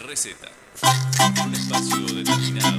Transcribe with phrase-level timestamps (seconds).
[0.00, 0.50] Receta.
[1.44, 2.78] Un espacio determinado,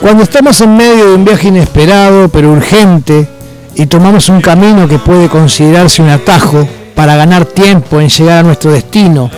[0.00, 3.28] Cuando estamos en medio de un viaje inesperado pero urgente
[3.74, 8.42] y tomamos un camino que puede considerarse un atajo para ganar tiempo en llegar a
[8.42, 9.30] nuestro destino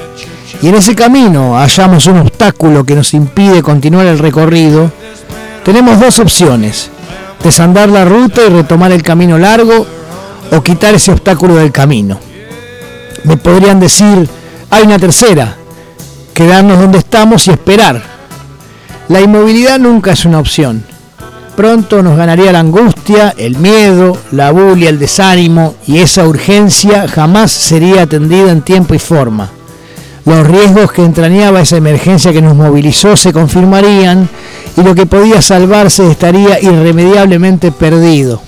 [0.63, 4.93] y en ese camino hallamos un obstáculo que nos impide continuar el recorrido,
[5.65, 6.89] tenemos dos opciones,
[7.43, 9.85] desandar la ruta y retomar el camino largo
[10.53, 12.19] o quitar ese obstáculo del camino.
[13.25, 14.29] Me podrían decir,
[14.71, 15.57] hay una tercera,
[16.33, 18.22] quedarnos donde estamos y esperar.
[19.13, 20.83] La inmovilidad nunca es una opción.
[21.55, 27.53] Pronto nos ganaría la angustia, el miedo, la bulia, el desánimo y esa urgencia jamás
[27.53, 29.51] sería atendida en tiempo y forma.
[30.25, 34.31] Los riesgos que entrañaba esa emergencia que nos movilizó se confirmarían
[34.79, 38.41] y lo que podía salvarse estaría irremediablemente perdido.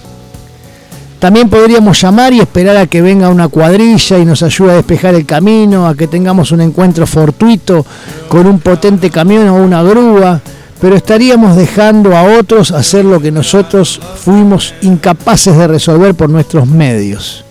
[1.24, 5.14] También podríamos llamar y esperar a que venga una cuadrilla y nos ayude a despejar
[5.14, 7.86] el camino, a que tengamos un encuentro fortuito
[8.28, 10.42] con un potente camión o una grúa,
[10.82, 16.66] pero estaríamos dejando a otros hacer lo que nosotros fuimos incapaces de resolver por nuestros
[16.66, 17.42] medios.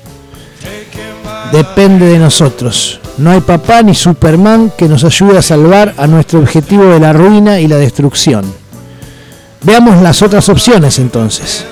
[1.51, 2.99] Depende de nosotros.
[3.17, 7.11] No hay papá ni Superman que nos ayude a salvar a nuestro objetivo de la
[7.11, 8.45] ruina y la destrucción.
[9.63, 11.65] Veamos las otras opciones entonces.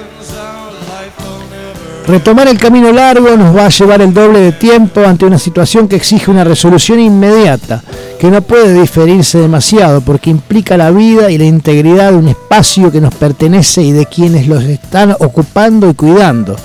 [2.07, 5.87] Retomar el camino largo nos va a llevar el doble de tiempo ante una situación
[5.87, 7.83] que exige una resolución inmediata,
[8.19, 12.91] que no puede diferirse demasiado porque implica la vida y la integridad de un espacio
[12.91, 16.55] que nos pertenece y de quienes los están ocupando y cuidando,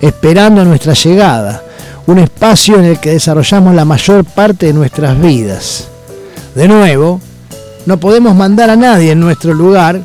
[0.00, 1.62] esperando nuestra llegada,
[2.06, 5.88] un espacio en el que desarrollamos la mayor parte de nuestras vidas.
[6.54, 7.20] De nuevo,
[7.84, 10.00] no podemos mandar a nadie en nuestro lugar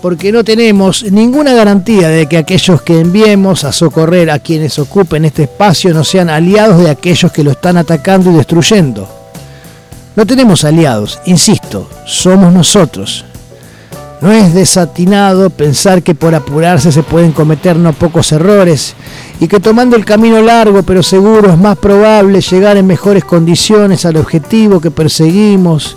[0.00, 5.24] porque no tenemos ninguna garantía de que aquellos que enviemos a socorrer a quienes ocupen
[5.24, 9.08] este espacio no sean aliados de aquellos que lo están atacando y destruyendo.
[10.16, 13.24] No tenemos aliados, insisto, somos nosotros.
[14.20, 18.94] No es desatinado pensar que por apurarse se pueden cometer no pocos errores
[19.38, 24.04] y que tomando el camino largo pero seguro es más probable llegar en mejores condiciones
[24.04, 25.96] al objetivo que perseguimos.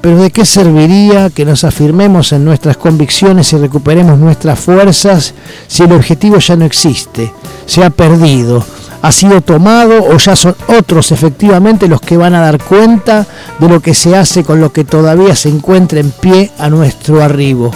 [0.00, 5.34] Pero ¿de qué serviría que nos afirmemos en nuestras convicciones y recuperemos nuestras fuerzas
[5.66, 7.32] si el objetivo ya no existe,
[7.66, 8.64] se ha perdido,
[9.02, 13.26] ha sido tomado o ya son otros efectivamente los que van a dar cuenta
[13.58, 17.22] de lo que se hace con lo que todavía se encuentra en pie a nuestro
[17.22, 17.72] arribo?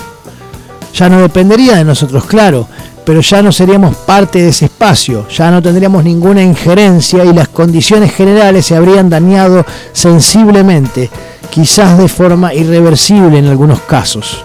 [0.94, 2.66] Ya no dependería de nosotros, claro,
[3.04, 7.48] pero ya no seríamos parte de ese espacio, ya no tendríamos ninguna injerencia y las
[7.48, 11.10] condiciones generales se habrían dañado sensiblemente,
[11.50, 14.44] quizás de forma irreversible en algunos casos.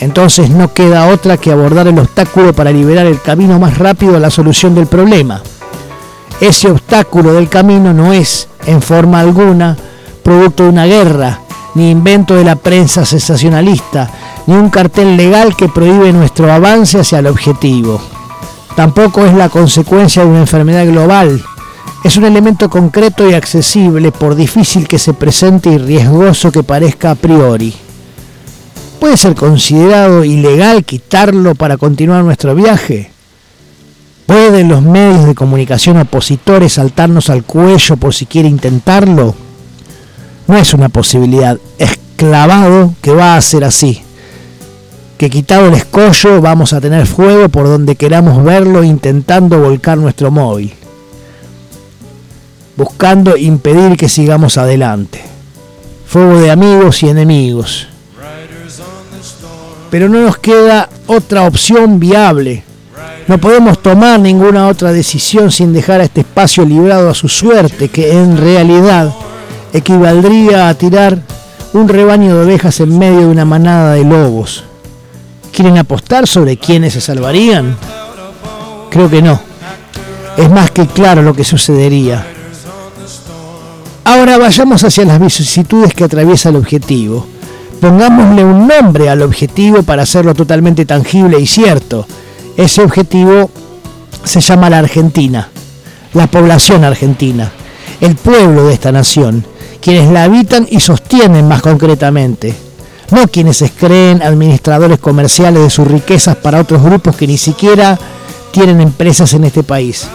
[0.00, 4.20] Entonces no queda otra que abordar el obstáculo para liberar el camino más rápido a
[4.20, 5.42] la solución del problema.
[6.40, 9.76] Ese obstáculo del camino no es, en forma alguna,
[10.22, 11.40] producto de una guerra,
[11.74, 14.10] ni invento de la prensa sensacionalista,
[14.46, 18.00] ni un cartel legal que prohíbe nuestro avance hacia el objetivo.
[18.76, 21.42] Tampoco es la consecuencia de una enfermedad global.
[22.04, 27.10] Es un elemento concreto y accesible por difícil que se presente y riesgoso que parezca
[27.10, 27.74] a priori.
[29.00, 33.10] ¿Puede ser considerado ilegal quitarlo para continuar nuestro viaje?
[34.26, 39.34] ¿Pueden los medios de comunicación opositores saltarnos al cuello por si quiere intentarlo?
[40.46, 44.02] No es una posibilidad, es clavado que va a ser así.
[45.16, 50.30] Que quitado el escollo vamos a tener fuego por donde queramos verlo intentando volcar nuestro
[50.30, 50.77] móvil.
[52.78, 55.20] Buscando impedir que sigamos adelante.
[56.06, 57.88] Fuego de amigos y enemigos.
[59.90, 62.62] Pero no nos queda otra opción viable
[63.28, 67.90] no podemos tomar ninguna otra decisión sin dejar a este espacio librado a su suerte,
[67.90, 69.12] que en realidad
[69.74, 71.18] equivaldría a tirar
[71.74, 74.64] un rebaño de ovejas en medio de una manada de lobos.
[75.52, 77.76] ¿Quieren apostar sobre quiénes se salvarían?
[78.88, 79.38] Creo que no.
[80.38, 82.37] Es más que claro lo que sucedería.
[84.08, 87.26] Ahora vayamos hacia las vicisitudes que atraviesa el objetivo.
[87.78, 92.06] Pongámosle un nombre al objetivo para hacerlo totalmente tangible y cierto
[92.56, 93.50] ese objetivo
[94.24, 95.50] se llama la Argentina,
[96.14, 97.52] la población argentina,
[98.00, 99.44] el pueblo de esta nación,
[99.82, 102.54] quienes la habitan y sostienen más concretamente,
[103.10, 107.98] no quienes se creen administradores comerciales de sus riquezas para otros grupos que ni siquiera
[108.52, 110.08] tienen empresas en este país.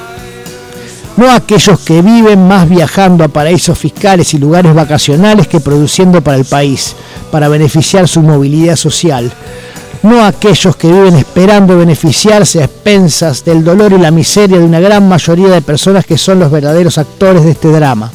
[1.16, 6.38] No aquellos que viven más viajando a paraísos fiscales y lugares vacacionales que produciendo para
[6.38, 6.96] el país,
[7.32, 9.32] para beneficiar su movilidad social,
[10.02, 14.80] no aquellos que viven esperando beneficiarse a expensas del dolor y la miseria de una
[14.80, 18.12] gran mayoría de personas que son los verdaderos actores de este drama.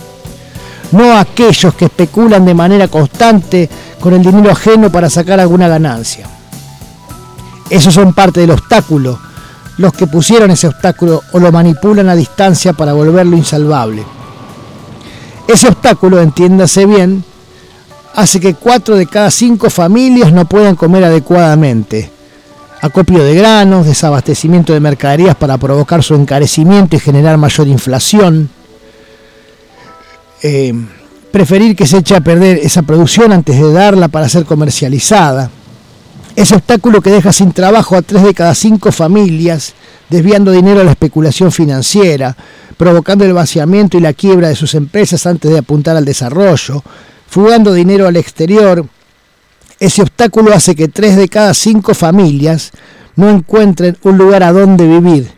[0.92, 3.70] No aquellos que especulan de manera constante
[4.00, 6.26] con el dinero ajeno para sacar alguna ganancia.
[7.70, 9.18] Esos son parte del obstáculo,
[9.78, 14.04] los que pusieron ese obstáculo o lo manipulan a distancia para volverlo insalvable.
[15.46, 17.24] Ese obstáculo, entiéndase bien,
[18.14, 22.10] hace que cuatro de cada cinco familias no puedan comer adecuadamente.
[22.80, 28.50] Acopio de granos, desabastecimiento de mercaderías para provocar su encarecimiento y generar mayor inflación.
[30.42, 30.74] Eh,
[31.32, 35.50] preferir que se eche a perder esa producción antes de darla para ser comercializada.
[36.38, 39.74] Ese obstáculo que deja sin trabajo a tres de cada cinco familias,
[40.08, 42.36] desviando dinero a la especulación financiera,
[42.76, 46.84] provocando el vaciamiento y la quiebra de sus empresas antes de apuntar al desarrollo,
[47.26, 48.86] fugando dinero al exterior,
[49.80, 52.70] ese obstáculo hace que tres de cada cinco familias
[53.16, 55.32] no encuentren un lugar a donde vivir,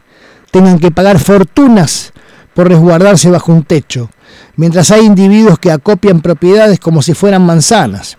[0.50, 2.12] tengan que pagar fortunas
[2.52, 4.10] por resguardarse bajo un techo,
[4.54, 8.18] mientras hay individuos que acopian propiedades como si fueran manzanas.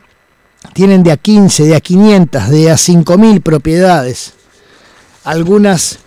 [0.74, 4.34] Tienen de a 15, de a 500, de a 5.000 propiedades,
[5.24, 6.00] algunas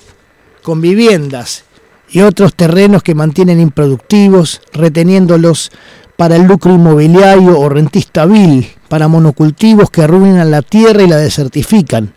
[0.63, 1.65] con viviendas
[2.09, 5.71] y otros terrenos que mantienen improductivos, reteniéndolos
[6.17, 11.17] para el lucro inmobiliario o rentista vil, para monocultivos que arruinan la tierra y la
[11.17, 12.15] desertifican.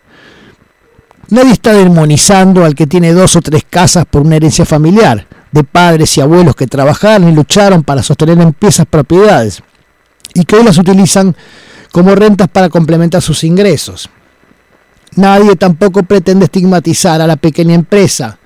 [1.29, 5.63] Nadie está demonizando al que tiene dos o tres casas por una herencia familiar, de
[5.63, 9.61] padres y abuelos que trabajaron y lucharon para sostener en piezas propiedades,
[10.33, 11.35] y que hoy las utilizan
[11.91, 14.09] como rentas para complementar sus ingresos.
[15.15, 18.37] Nadie tampoco pretende estigmatizar a la pequeña empresa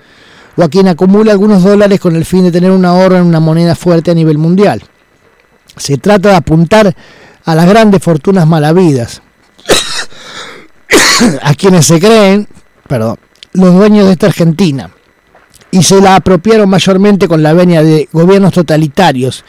[0.56, 3.40] o a quien acumula algunos dólares con el fin de tener un ahorro en una
[3.40, 4.82] moneda fuerte a nivel mundial.
[5.76, 6.94] Se trata de apuntar
[7.44, 9.22] a las grandes fortunas malavidas,
[11.42, 12.46] a quienes se creen,
[12.86, 13.18] perdón,
[13.52, 14.90] los dueños de esta Argentina,
[15.70, 19.44] y se la apropiaron mayormente con la venia de gobiernos totalitarios,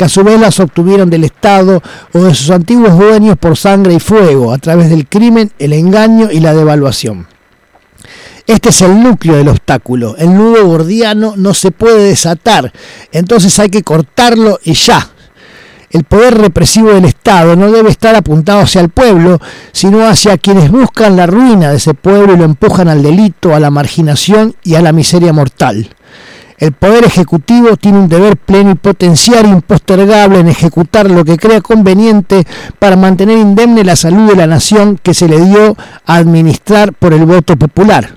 [0.00, 1.82] que a su obtuvieron del Estado
[2.14, 6.30] o de sus antiguos dueños por sangre y fuego, a través del crimen, el engaño
[6.32, 7.26] y la devaluación.
[8.46, 10.16] Este es el núcleo del obstáculo.
[10.16, 12.72] El nudo gordiano no se puede desatar,
[13.12, 15.10] entonces hay que cortarlo y ya,
[15.90, 19.38] el poder represivo del Estado no debe estar apuntado hacia el pueblo,
[19.72, 23.60] sino hacia quienes buscan la ruina de ese pueblo y lo empujan al delito, a
[23.60, 25.90] la marginación y a la miseria mortal.
[26.60, 31.62] El Poder Ejecutivo tiene un deber pleno y potencial impostergable en ejecutar lo que crea
[31.62, 32.46] conveniente
[32.78, 35.74] para mantener indemne la salud de la nación que se le dio
[36.04, 38.10] a administrar por el voto popular.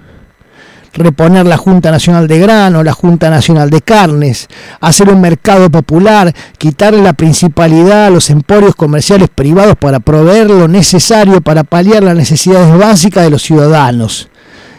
[0.91, 4.49] Reponer la Junta Nacional de Grano, la Junta Nacional de Carnes,
[4.81, 10.67] hacer un mercado popular, quitarle la principalidad a los emporios comerciales privados para proveer lo
[10.67, 14.27] necesario para paliar las necesidades básicas de los ciudadanos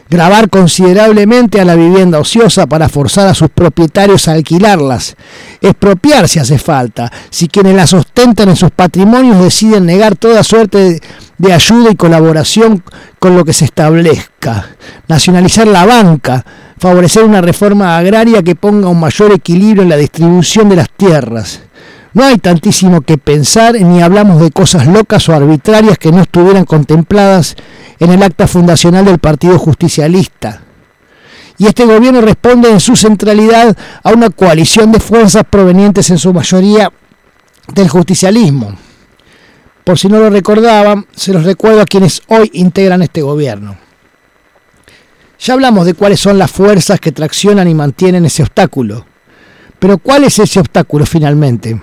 [0.08, 5.16] grabar considerablemente a la vivienda ociosa para forzar a sus propietarios a alquilarlas,
[5.60, 11.00] expropiar si hace falta, si quienes la sostentan en sus patrimonios deciden negar toda suerte
[11.38, 12.82] de, ayuda y colaboración
[13.18, 14.68] con lo que se establezca,
[15.08, 16.44] nacionalizar la banca.
[16.76, 21.60] Favorecer una reforma agraria que ponga un mayor equilibrio en la distribución de las tierras.
[22.14, 26.64] No hay tantísimo que pensar ni hablamos de cosas locas o arbitrarias que no estuvieran
[26.64, 27.56] contempladas
[27.98, 30.62] en el acta fundacional del Partido Justicialista.
[31.58, 36.32] Y este gobierno responde en su centralidad a una coalición de fuerzas provenientes en su
[36.32, 36.92] mayoría
[37.74, 38.76] del justicialismo.
[39.82, 43.76] Por si no lo recordaban, se los recuerdo a quienes hoy integran este gobierno.
[45.40, 49.04] Ya hablamos de cuáles son las fuerzas que traccionan y mantienen ese obstáculo.
[49.80, 51.80] Pero ¿cuál es ese obstáculo finalmente?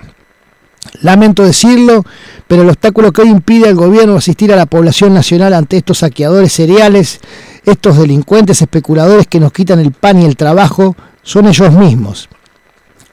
[1.00, 2.04] Lamento decirlo,
[2.46, 5.98] pero el obstáculo que hoy impide al gobierno asistir a la población nacional ante estos
[5.98, 7.20] saqueadores cereales,
[7.64, 12.28] estos delincuentes especuladores que nos quitan el pan y el trabajo, son ellos mismos.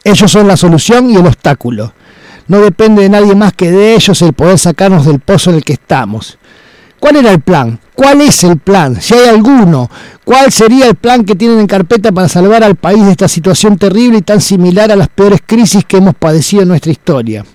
[0.03, 1.93] Ellos son la solución y el obstáculo.
[2.47, 5.63] No depende de nadie más que de ellos el poder sacarnos del pozo en el
[5.63, 6.39] que estamos.
[6.99, 7.79] ¿Cuál era el plan?
[7.93, 8.99] ¿Cuál es el plan?
[8.99, 9.89] Si hay alguno,
[10.25, 13.77] ¿cuál sería el plan que tienen en carpeta para salvar al país de esta situación
[13.77, 17.45] terrible y tan similar a las peores crisis que hemos padecido en nuestra historia?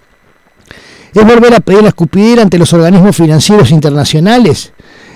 [1.14, 4.72] ¿Es volver a pedir la escupidera ante los organismos financieros internacionales?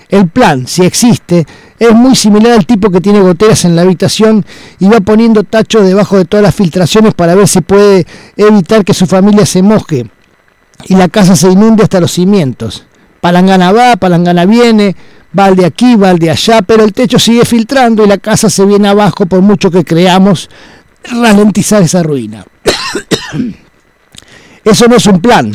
[0.09, 1.47] El plan, si existe,
[1.79, 4.47] es muy similar al tipo que tiene goteras en la habitación
[4.79, 8.95] y va poniendo tachos debajo de todas las filtraciones para ver si puede evitar que
[8.95, 10.09] su familia se moje
[10.85, 12.87] y la casa se inunde hasta los cimientos.
[13.21, 14.97] Palangana va, palangana viene,
[15.37, 18.65] va de aquí, va de allá, pero el techo sigue filtrando y la casa se
[18.65, 20.49] viene abajo por mucho que creamos
[21.05, 22.47] ralentizar esa ruina.
[24.65, 25.55] Eso no es un plan.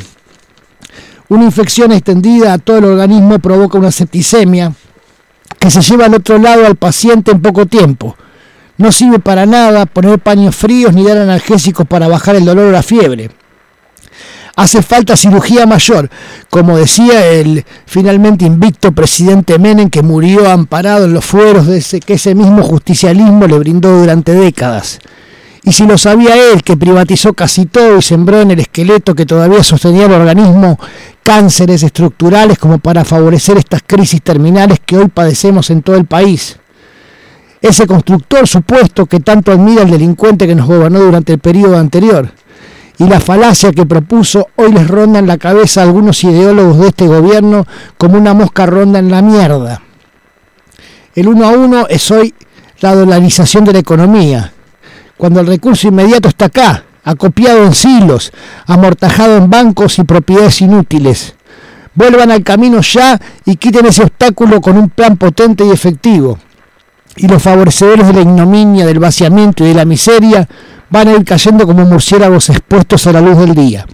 [1.30, 4.74] Una infección extendida a todo el organismo provoca una septicemia
[5.60, 8.18] que se lleva al otro lado al paciente en poco tiempo.
[8.77, 12.72] No sirve para nada poner paños fríos ni dar analgésicos para bajar el dolor o
[12.72, 13.30] la fiebre.
[14.56, 16.10] Hace falta cirugía mayor,
[16.50, 22.00] como decía el finalmente invicto presidente Menem que murió amparado en los fueros de ese,
[22.00, 25.00] que ese mismo justicialismo le brindó durante décadas.
[25.63, 29.25] Y si lo sabía él, que privatizó casi todo y sembró en el esqueleto que
[29.25, 30.77] todavía sostenía el organismo
[31.24, 36.58] cánceres estructurales como para favorecer estas crisis terminales que hoy padecemos en todo el país.
[37.62, 42.32] Ese constructor supuesto que tanto admira el delincuente que nos gobernó durante el periodo anterior.
[43.00, 46.88] Y la falacia que propuso hoy les ronda en la cabeza a algunos ideólogos de
[46.89, 47.65] este gobierno
[47.98, 49.82] como una mosca ronda en la mierda.
[51.15, 52.34] El uno a uno es hoy
[52.82, 54.53] la dolarización de la economía
[55.18, 58.32] cuando el recurso inmediato está acá, acopiado en silos,
[58.66, 61.36] amortajado en bancos y propiedades inútiles.
[61.96, 66.40] Vuelvan al camino ya y quiten ese obstáculo con un plan potente y efectivo.
[67.16, 70.48] Y los favorecedores de la ignominia, del vaciamiento y de la miseria
[70.90, 73.86] van a ir cayendo como murciélagos expuestos a la luz del día.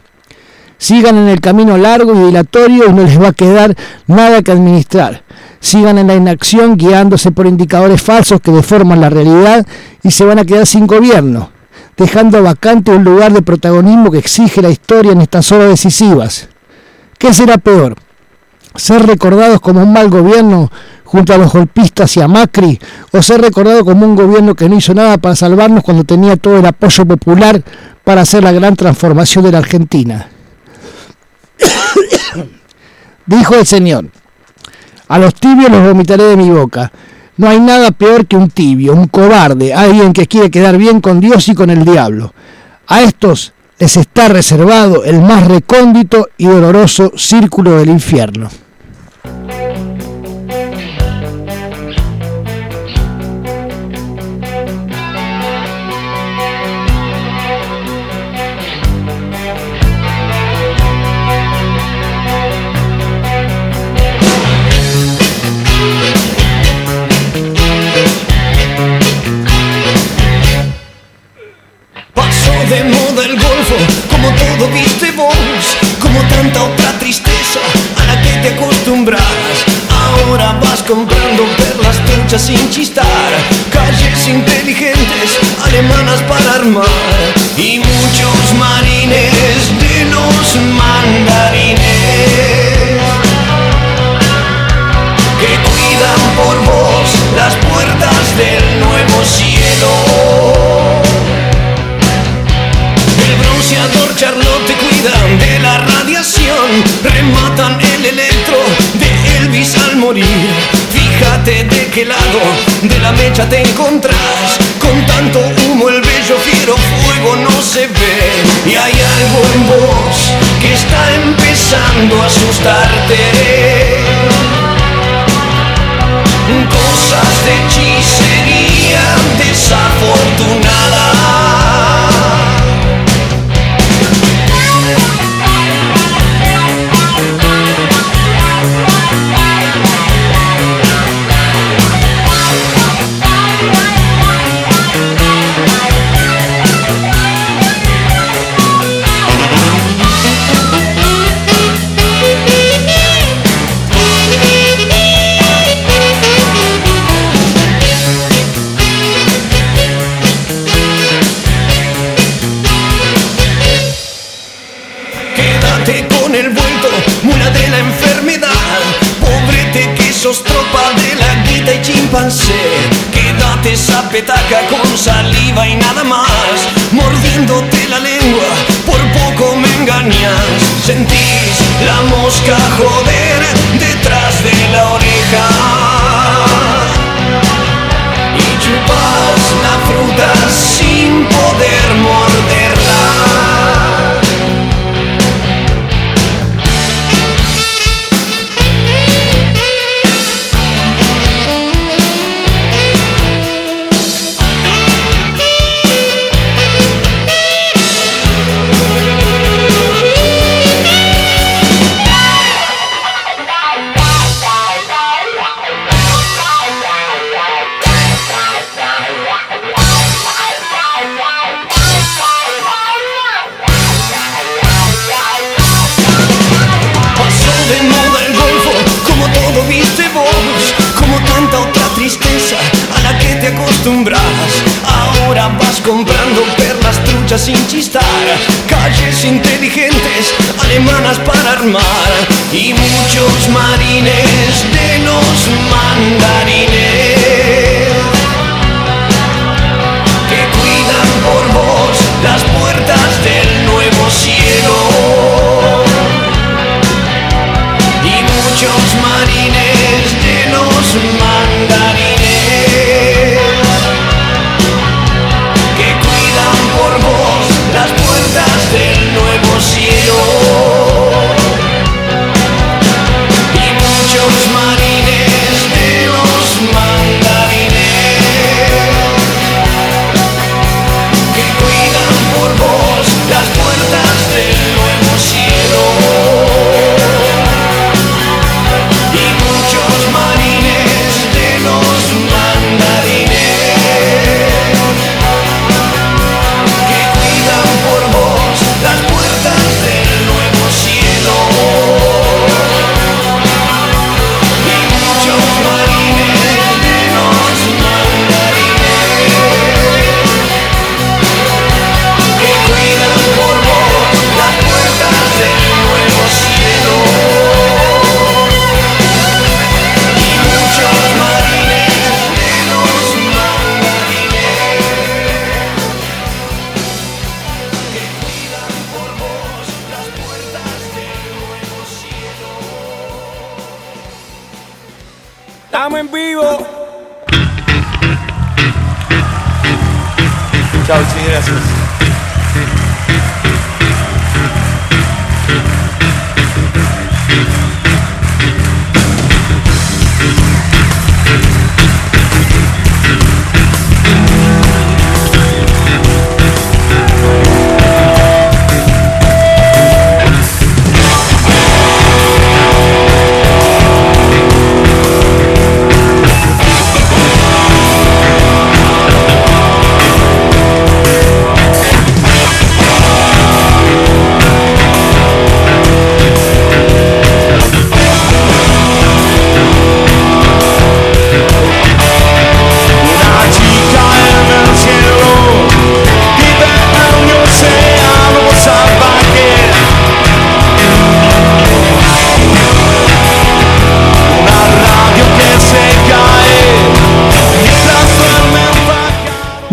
[0.78, 3.76] Sigan en el camino largo y dilatorio y no les va a quedar
[4.08, 5.24] nada que administrar
[5.60, 9.66] sigan en la inacción guiándose por indicadores falsos que deforman la realidad
[10.04, 11.52] y se van a quedar sin gobierno,
[12.00, 16.48] dejando vacante un lugar de protagonismo que exige la historia en estas horas decisivas.
[17.18, 17.96] ¿Qué será peor?
[18.74, 20.72] ¿Ser recordados como un mal gobierno
[21.04, 22.80] junto a los golpistas y a Macri?
[23.12, 26.58] ¿O ser recordado como un gobierno que no hizo nada para salvarnos cuando tenía todo
[26.58, 27.62] el apoyo popular
[28.06, 30.30] para hacer la gran transformación de la Argentina?
[33.26, 34.06] Dijo el Señor,
[35.10, 36.94] a los tibios los vomitaré de mi boca.
[37.40, 41.22] No hay nada peor que un tibio, un cobarde, alguien que quiere quedar bien con
[41.22, 42.34] Dios y con el diablo.
[42.86, 48.50] A estos les está reservado el más recóndito y doloroso círculo del infierno.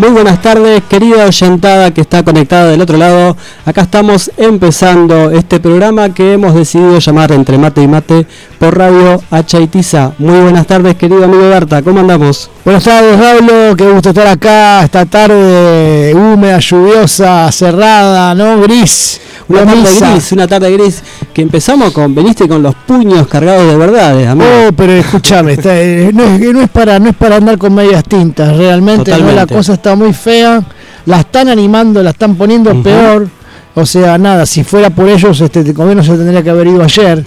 [0.07, 3.35] Muy buenas tardes, querida oyentada que está conectada del otro lado.
[3.65, 8.25] Acá estamos empezando este programa que hemos decidido llamar Entre Mate y Mate
[8.57, 10.13] por Radio Hachaitiza.
[10.17, 12.49] Muy buenas tardes, querido amigo Berta, ¿cómo andamos?
[12.63, 13.75] Buenas tardes, Pablo.
[13.75, 18.61] Qué gusto estar acá esta tarde húmeda, lluviosa, cerrada, ¿no?
[18.61, 19.19] Gris.
[19.49, 23.77] Una tarde gris, una tarde gris que empezamos con, veniste con los puños cargados de
[23.77, 24.49] verdades, amigo.
[24.67, 28.03] Oh, pero escúchame, eh, no, es, no es para no es para andar con medias
[28.03, 30.63] tintas, realmente no, la cosa está muy fea,
[31.05, 33.27] la están animando, la están poniendo peor,
[33.75, 36.83] o sea, nada, si fuera por ellos, este el gobierno se tendría que haber ido
[36.83, 37.23] ayer,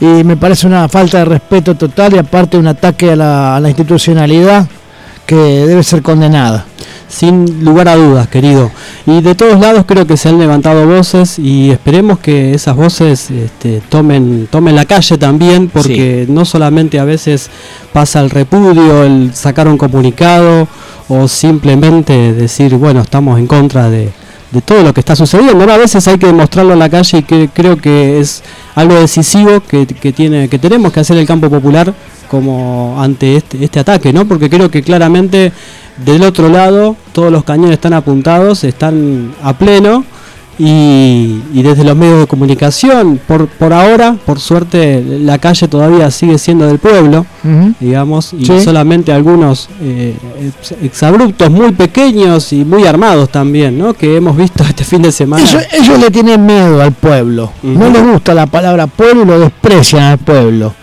[0.00, 3.60] y me parece una falta de respeto total y aparte un ataque a la, a
[3.60, 4.66] la institucionalidad
[5.26, 6.64] que debe ser condenada.
[7.08, 8.70] Sin lugar a dudas, querido.
[9.06, 13.30] Y de todos lados creo que se han levantado voces y esperemos que esas voces
[13.30, 17.48] este, tomen, tomen la calle también, porque no solamente a veces
[17.92, 20.68] pasa el repudio, el sacar un comunicado
[21.08, 24.12] o simplemente decir, bueno, estamos en contra de,
[24.50, 25.66] de todo lo que está sucediendo.
[25.66, 25.72] ¿no?
[25.72, 28.42] A veces hay que demostrarlo en la calle y que creo que es
[28.74, 31.92] algo decisivo que, que tiene, que tenemos que hacer el campo popular
[32.30, 34.26] como ante este, este ataque, ¿no?
[34.26, 35.52] Porque creo que claramente
[36.04, 40.04] del otro lado todos los cañones están apuntados, están a pleno
[40.58, 46.10] y, y desde los medios de comunicación, por, por ahora, por suerte, la calle todavía
[46.10, 47.24] sigue siendo del pueblo,
[47.80, 48.60] digamos, y Sí.
[48.60, 50.16] solamente algunos eh,
[50.60, 53.94] ex- exabruptos muy pequeños y muy armados también, ¿no?
[53.94, 55.44] Que hemos visto este fin de semana.
[55.44, 57.52] Ellos, ellos le tienen miedo al pueblo.
[57.62, 60.74] No les gusta la palabra pueblo y lo desprecian al pueblo.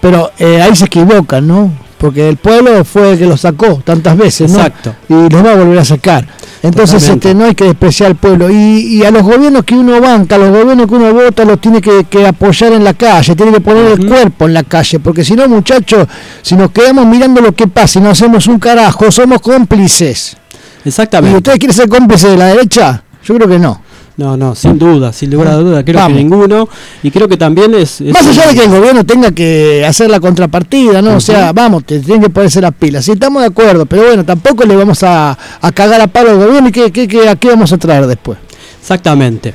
[0.00, 1.70] Pero eh, ahí se equivocan, ¿no?
[2.00, 4.56] Porque el pueblo fue el que lo sacó tantas veces, ¿no?
[4.56, 4.94] Exacto.
[5.06, 6.26] Y los va a volver a sacar.
[6.62, 8.48] Entonces este, no hay que despreciar al pueblo.
[8.50, 11.60] Y, y a los gobiernos que uno banca, a los gobiernos que uno vota, los
[11.60, 14.98] tiene que, que apoyar en la calle, tiene que poner el cuerpo en la calle.
[14.98, 16.08] Porque si no, muchachos,
[16.40, 20.38] si nos quedamos mirando lo que pasa y no hacemos un carajo, somos cómplices.
[20.82, 21.36] ¿Y Exactamente.
[21.36, 23.02] ustedes quieren ser cómplices de la derecha?
[23.22, 23.82] Yo creo que no.
[24.16, 26.16] No, no, sin duda, sin lugar a duda, creo Vamos.
[26.18, 26.68] que ninguno.
[27.02, 28.00] Y creo que también es.
[28.02, 31.16] es Más allá de que el gobierno tenga que hacer la contrapartida, ¿no?
[31.16, 33.04] O sea, vamos, te tienen que ponerse las pilas.
[33.04, 36.36] Sí, estamos de acuerdo, pero bueno, tampoco le vamos a, a cagar a palo al
[36.38, 38.38] gobierno y ¿qué, qué, qué- a qué vamos a traer después.
[38.80, 39.54] Exactamente.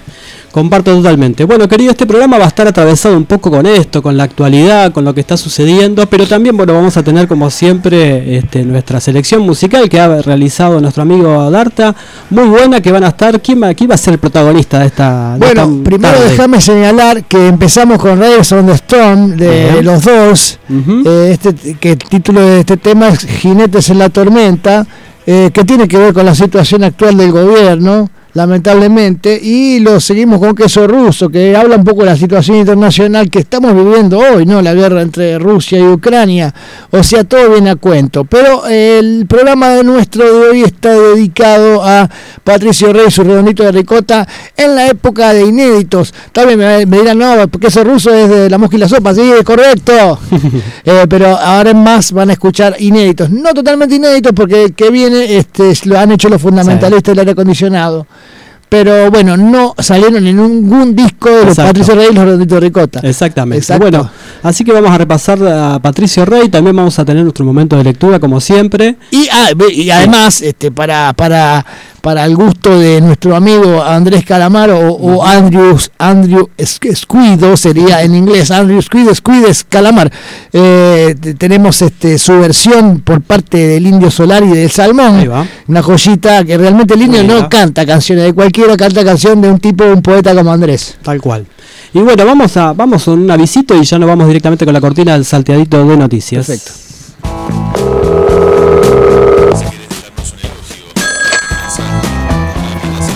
[0.56, 1.44] Comparto totalmente.
[1.44, 4.94] Bueno, querido, este programa va a estar atravesado un poco con esto, con la actualidad,
[4.94, 9.02] con lo que está sucediendo, pero también, bueno, vamos a tener como siempre este, nuestra
[9.02, 11.94] selección musical que ha realizado nuestro amigo Darta,
[12.30, 14.86] muy buena, que van a estar, ¿quién va, quién va a ser el protagonista de
[14.86, 19.84] esta de Bueno, esta primero déjame señalar que empezamos con Riders on the Storm de
[19.84, 20.60] los dos.
[20.70, 24.88] Eh, este, que el título de este tema es Jinetes en la Tormenta,
[25.28, 30.39] eh, que tiene que ver con la situación actual del gobierno, lamentablemente, y lo seguimos
[30.39, 34.45] con Queso Ruso, que habla un poco de la situación internacional que estamos viviendo hoy,
[34.45, 34.62] ¿no?
[34.62, 36.54] La guerra entre Rusia y Ucrania,
[36.91, 38.26] o sea, todo viene a cuento.
[38.26, 42.10] Pero eh, el programa de nuestro de hoy está dedicado a
[42.43, 46.13] Patricio Rey, su redondito de ricota, en la época de inéditos.
[46.34, 49.15] También me, me dirán, no, porque ese ruso es de la mosca y la sopa,
[49.15, 50.19] sí, es correcto.
[50.88, 53.30] Eh, pero ahora en más van a escuchar inéditos.
[53.32, 57.32] No totalmente inéditos, porque el que viene este, lo han hecho los fundamentalistas del aire
[57.32, 58.06] acondicionado.
[58.84, 61.56] Pero bueno, no salieron en ningún disco de los.
[61.56, 63.00] Patricio Rey y los redonditos ricota.
[63.04, 63.60] Exactamente.
[63.60, 63.82] Exacto.
[63.90, 64.10] Bueno,
[64.44, 67.86] así que vamos a repasar a Patricio Rey, también vamos a tener nuestro momento de
[67.86, 68.98] lectura como siempre.
[69.12, 71.66] Y, ah, y además, este, para, para,
[72.02, 78.14] para el gusto de nuestro amigo Andrés Calamaro o, o Andrew, Andrew Squido, sería en
[78.14, 80.12] inglés, Andrew Squido, Squides Calamar,
[80.54, 85.20] eh, te- tenemos este, su versión por parte del Indio Solar y del Salmón,
[85.68, 88.34] una joyita que realmente el Indio no canta canciones de
[88.65, 90.97] cualquiera, canta canción de un tipo, un poeta como Andrés.
[91.01, 91.45] Tal cual.
[91.93, 94.82] Y bueno, vamos a vamos a un avisito y ya nos vamos directamente con la
[94.82, 96.45] cortina del salteadito de noticias.
[96.45, 96.71] Perfecto.
[99.56, 101.88] Si quieres dejarnos un elogio, mensaje, aplicación,
[102.91, 103.15] nuestro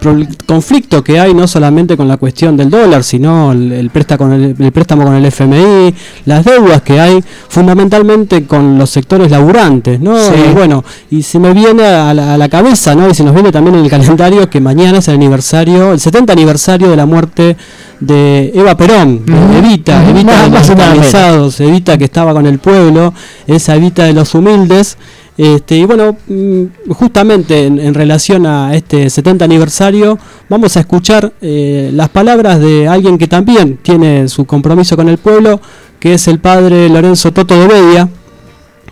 [0.46, 4.34] conflicto que hay no solamente con la cuestión del dólar, sino el, el préstamo con
[4.34, 5.94] el, el préstamo con el FMI,
[6.26, 10.18] las deudas que hay fundamentalmente con los sectores laburantes, ¿no?
[10.18, 10.34] Sí.
[10.50, 13.10] Y bueno, y se me viene a la, a la cabeza, ¿no?
[13.10, 16.34] Y se nos viene también en el calendario que mañana es el aniversario, el 70
[16.34, 17.58] aniversario de la muerte
[18.00, 19.58] de Eva Perón, Ujú.
[19.58, 20.10] Evita, Ujú.
[20.10, 20.32] Evita
[20.76, 23.14] Nada de los Evita que estaba con el pueblo,
[23.48, 24.98] esa Evita de los humildes.
[25.44, 31.34] Este, y bueno, mm, justamente en, en relación a este 70 aniversario, vamos a escuchar
[31.42, 35.60] eh, las palabras de alguien que también tiene su compromiso con el pueblo,
[36.00, 38.10] que es el padre Lorenzo Toto de Bedia.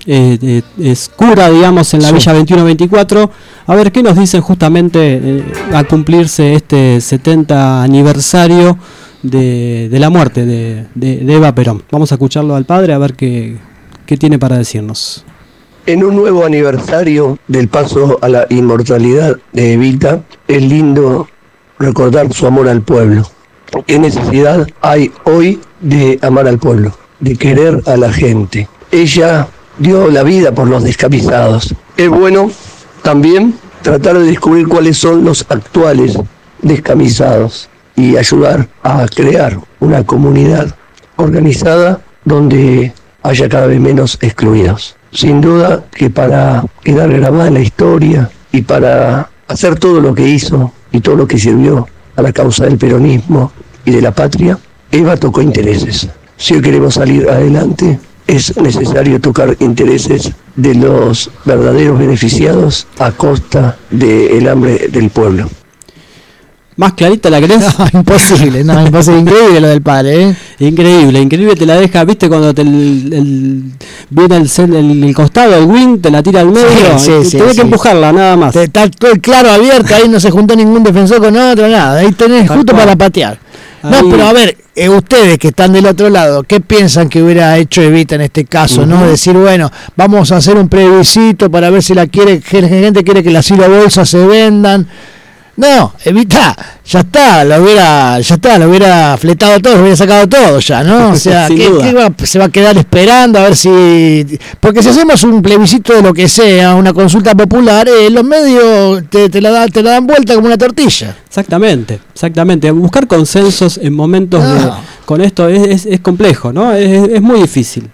[0.08, 2.16] eh, eh, es cura, digamos, en la Sí.
[2.16, 3.30] Villa 2124.
[3.68, 8.78] A ver qué nos dicen justamente a cumplirse este 70 aniversario
[9.22, 11.84] de, de la muerte de, de- de Eva Perón.
[11.92, 13.58] Vamos a escucharlo al padre a ver qué,
[14.08, 15.26] qué tiene para decirnos.
[15.90, 21.28] En un nuevo aniversario del paso a la inmortalidad de Evita, es lindo
[21.80, 23.24] recordar su amor al pueblo.
[23.88, 28.70] ¿Qué necesidad hay hoy de amar al pueblo, de querer a la gente?
[28.92, 29.48] Ella
[29.80, 31.74] dio la vida por los descamisados.
[31.98, 32.52] Es bueno
[33.02, 36.20] también tratar de descubrir cuáles son los actuales
[36.62, 40.76] descamisados y ayudar a crear una comunidad
[41.16, 44.99] organizada donde haya cada vez menos excluidos.
[45.12, 50.28] Sin duda que para quedar grabada en la historia y para hacer todo lo que
[50.28, 53.52] hizo y todo lo que sirvió a la causa del peronismo
[53.86, 54.58] y de la patria,
[54.92, 56.08] Eva tocó intereses.
[56.38, 63.78] Si hoy queremos salir adelante, es necesario tocar intereses de los verdaderos beneficiados a costa
[63.90, 65.50] del hambre del pueblo.
[66.80, 67.60] Más clarita la querés.
[67.94, 69.20] No, imposible, no, imposible.
[69.20, 70.36] Increíble lo del padre, ¿eh?
[70.60, 73.64] Increíble, increíble, te la deja, viste, cuando te el, el-
[74.10, 77.32] viene el, el, el costado, el wing, te la tira al medio, sí, y sí,
[77.38, 77.56] tenés sí.
[77.58, 78.54] que empujarla, nada más.
[78.54, 82.00] Te- Está todo claro abierto, ahí no se juntó ningún defensor con otro, nada.
[82.00, 82.86] Ahí tenés Tal justo cual.
[82.86, 83.38] para patear.
[83.84, 87.22] No, Ahí- pero a ver, eh, ustedes que están del otro lado, ¿qué piensan que
[87.22, 88.86] hubiera hecho Evita en este caso?
[88.86, 89.06] ¿No?
[89.06, 93.32] Decir, bueno, vamos a hacer un plebiscito para ver si la quiere, gente quiere que
[93.32, 94.88] las bolsas se vendan.
[95.60, 100.26] No, Evita, ya está, lo hubiera, ya está, lo hubiera fletado todo, lo hubiera sacado
[100.30, 101.10] todo ya, ¿no?
[101.10, 101.84] O sea, ¿qué, duda.
[101.84, 104.40] qué va- se va a quedar esperando a ver si.
[104.62, 109.04] Porque si hacemos un plebiscito de lo que sea, una consulta popular, eh, los medios
[109.10, 111.18] te, te la da- te la dan vuelta como una tortilla.
[111.28, 112.72] Exactamente, exactamente.
[112.72, 114.72] Buscar consensos en momentos de-
[115.06, 116.72] con esto es, es- es complejo, ¿no?
[116.74, 117.90] Es, es- es muy difícil.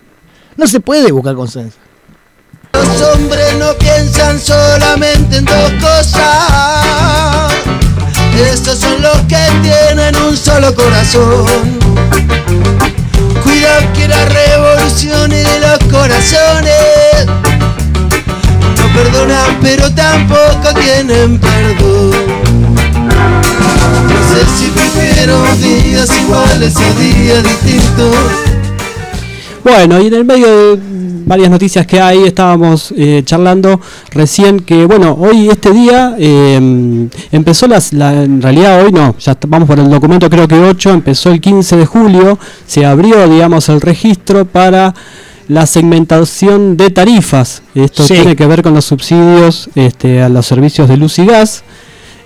[0.56, 1.78] No se puede buscar consenso.
[2.76, 7.54] Los hombres no piensan solamente en dos cosas.
[8.52, 11.46] Estos son los que tienen un solo corazón.
[13.44, 17.26] Cuidado que la revolución es de los corazones.
[18.78, 22.12] No perdonan, pero tampoco tienen perdón.
[24.10, 28.55] No sé si prefiero días iguales o días distintos.
[29.66, 30.80] Bueno, y en el medio de
[31.26, 37.66] varias noticias que hay, estábamos eh, charlando recién que, bueno, hoy, este día, eh, empezó
[37.66, 41.32] las, la, en realidad hoy no, ya vamos por el documento creo que 8, empezó
[41.32, 44.94] el 15 de julio, se abrió, digamos, el registro para
[45.48, 47.64] la segmentación de tarifas.
[47.74, 48.14] Esto Sí.
[48.14, 51.64] tiene que ver con los subsidios este, a los servicios de luz y gas.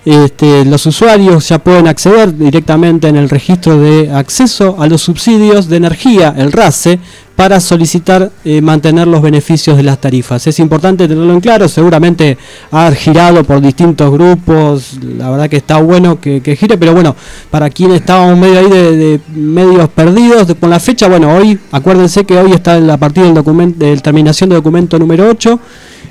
[0.05, 5.67] Este, los usuarios ya pueden acceder directamente en el registro de acceso a los subsidios
[5.67, 6.99] de energía, el RACE,
[7.35, 10.45] para solicitar eh, mantener los beneficios de las tarifas.
[10.45, 12.37] Es importante tenerlo en claro, seguramente
[12.69, 17.15] ha girado por distintos grupos, la verdad que está bueno que, gire, pero bueno,
[17.49, 22.25] para quienes estábamos medio ahí de, de medios perdidos con la fecha, bueno, hoy, acuérdense
[22.25, 25.59] que hoy está a partir del documento, de terminación de documento número 8,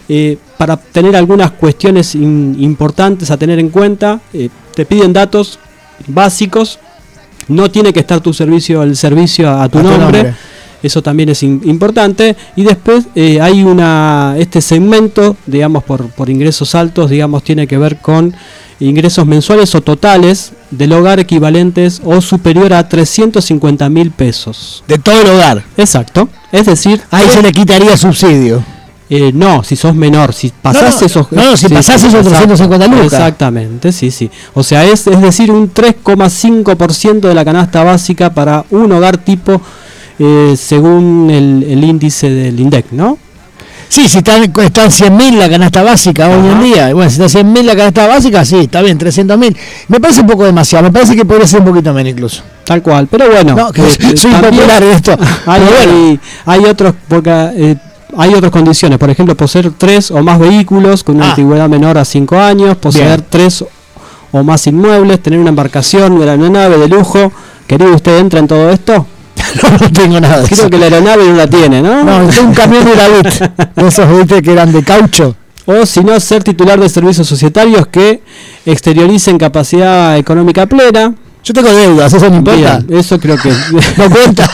[0.09, 5.59] eh, para tener algunas cuestiones in- importantes a tener en cuenta, eh, te piden datos
[6.07, 6.79] básicos,
[7.49, 10.03] no tiene que estar tu servicio, el servicio a, tu A nombre.
[10.23, 10.35] nombre.
[10.83, 12.37] Eso también es in- importante.
[12.55, 17.77] Y después eh, hay una este segmento, digamos, por, por ingresos altos, digamos, tiene que
[17.79, 18.33] ver con
[18.81, 24.85] ingresos mensuales o totales del hogar equivalentes o superior a 350 mil pesos.
[24.87, 25.65] De todo el hogar.
[25.77, 26.29] Exacto.
[26.53, 28.63] Es decir, Ahí se le quitaría subsidio.
[29.11, 31.33] Eh, no, si sos menor, si pasás No, no, esos.
[31.33, 33.05] no, no, si pasás esos pasás- 350 lucas.
[33.13, 34.31] Exactamente, sí, sí.
[34.55, 39.61] O sea, es, es decir, un 3,5% de la canasta básica para un hogar tipo,
[40.19, 43.19] eh, según el, el índice del INDEC, ¿no?
[43.91, 46.93] Sí, si están, están 100.000 la canasta básica hoy en día.
[46.93, 49.57] Bueno, si está 100.000 la canasta básica, sí, está bien, 300.000.
[49.89, 52.43] Me parece un poco demasiado, me parece que podría ser un poquito menos incluso.
[52.65, 53.55] Tal cual, pero bueno.
[53.57, 55.17] No, que eh, soy impopular en esto.
[55.47, 55.93] Hay, bueno.
[55.93, 57.77] hay, hay otros, porque eh,
[58.19, 61.31] hay otras condiciones, por ejemplo, poseer tres o más vehículos con una Ah.
[61.31, 63.27] antigüedad menor a cinco años, poseer Bien.
[63.31, 63.65] tres
[64.33, 67.33] o más inmuebles, tener una embarcación, una aeronave de lujo.
[67.67, 69.07] Querido, ¿usted entra en todo esto?
[69.63, 70.69] no, no tengo nada Creo eso.
[70.71, 72.03] que la aeronave no la tiene, ¿no?
[72.05, 73.09] No, tengo un camión de la
[73.83, 74.43] de esos ¿viste?
[74.43, 75.35] que eran de caucho.
[75.65, 78.23] O si no, ser titular de servicios societarios que
[78.67, 81.15] exterioricen capacidad económica plena.
[81.49, 82.81] Yo tengo deudas, eso no importa.
[82.87, 83.49] Bien, eso creo que
[83.97, 84.47] No cuenta.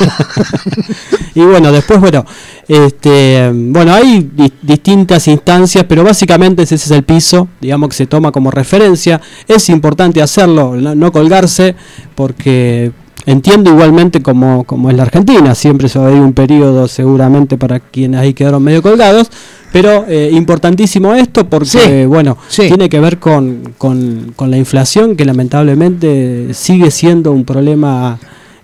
[1.35, 2.25] y bueno, después, bueno,
[2.69, 8.07] este, bueno, hay di- distintas instancias, pero básicamente ese es el piso, digamos que se
[8.07, 9.21] toma como referencia.
[9.49, 11.75] Es importante hacerlo, no, no colgarse,
[12.15, 12.93] porque
[13.27, 17.59] entiendo igualmente como, como es la Argentina, siempre se va a ir un periodo seguramente
[17.59, 19.31] para quienes ahí quedaron medio colgados,
[19.75, 22.69] pero eh, importantísimo esto porque, Sí, bueno, sí.
[22.69, 28.17] tiene que ver con, con, con la inflación que lamentablemente sigue siendo un problema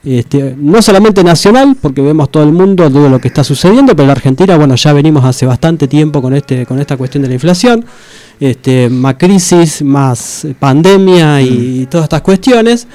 [0.05, 4.07] este, no solamente nacional, porque vemos todo el mundo todo lo que está sucediendo, pero
[4.07, 7.35] la Argentina, bueno, ya venimos hace bastante tiempo con este, con esta cuestión de la
[7.35, 7.85] inflación,
[8.39, 12.87] este, más crisis, más pandemia y todas estas cuestiones.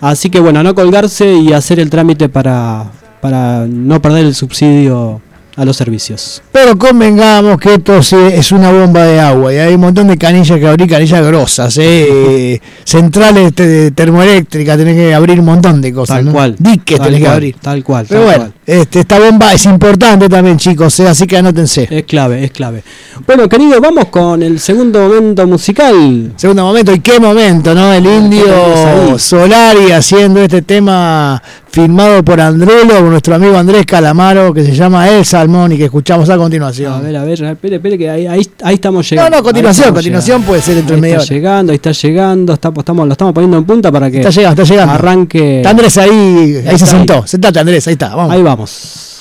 [0.00, 2.84] Así que bueno, no colgarse y hacer el trámite para,
[3.20, 5.20] para no perder el subsidio
[5.56, 6.42] a los servicios.
[6.52, 10.16] Pero convengamos que esto sí es una bomba de agua y hay un montón de
[10.18, 12.60] canillas que abrir, canillas grosas, ¿eh?
[12.84, 16.16] centrales te- termoeléctricas, tenés que abrir un montón de cosas.
[16.16, 16.32] Tal ¿no?
[16.32, 16.56] cual.
[16.58, 17.56] Diques Tal tenés que cual, abrir.
[17.60, 18.06] Tal cual.
[18.08, 18.54] Pero tal bueno, cual.
[18.66, 21.08] Este, esta bomba es importante también, chicos, ¿eh?
[21.08, 21.86] así que anótense.
[21.90, 22.82] Es clave, es clave.
[23.26, 26.32] Bueno, querido, vamos con el segundo momento musical.
[26.36, 27.92] Segundo momento, y qué momento, ¿no?
[27.92, 29.18] El tenemos indio?
[29.18, 35.08] Solari haciendo este tema filmado por Andrulo, por nuestro amigo Andrés Calamaro, que se llama
[35.08, 36.92] El Salmón y que escuchamos a continuación.
[36.92, 39.30] A ver, a ver, espere, espere, que ahí, ahí, ahí estamos no, llegando.
[39.30, 40.46] no, Ahí continuación, continuación llegando.
[40.50, 41.34] puede ser dentro de Ahí media está hora.
[41.34, 44.62] llegando, ahí está llegando, está, estamos, lo estamos poniendo en punta para que Está llegando,
[44.62, 44.94] está llegando.
[44.94, 45.56] arranque.
[45.58, 47.26] Está Andrés ahí, ahí se sentó.
[47.26, 48.32] Sentate Andrés, ahí está, vamos.
[48.32, 49.13] Ahí vamos.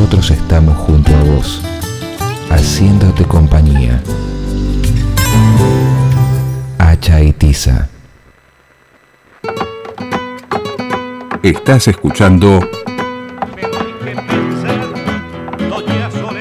[0.00, 1.60] Nosotros estamos junto a vos,
[2.48, 4.02] haciéndote compañía.
[6.78, 7.90] Hacha y tiza.
[11.42, 12.60] Estás escuchando.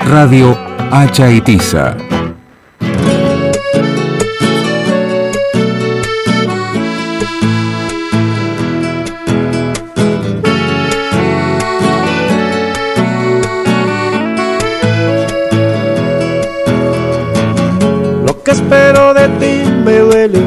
[0.08, 0.58] Radio
[0.90, 2.09] Hacha y Tiza.
[18.50, 20.40] Que espero de ti me duele,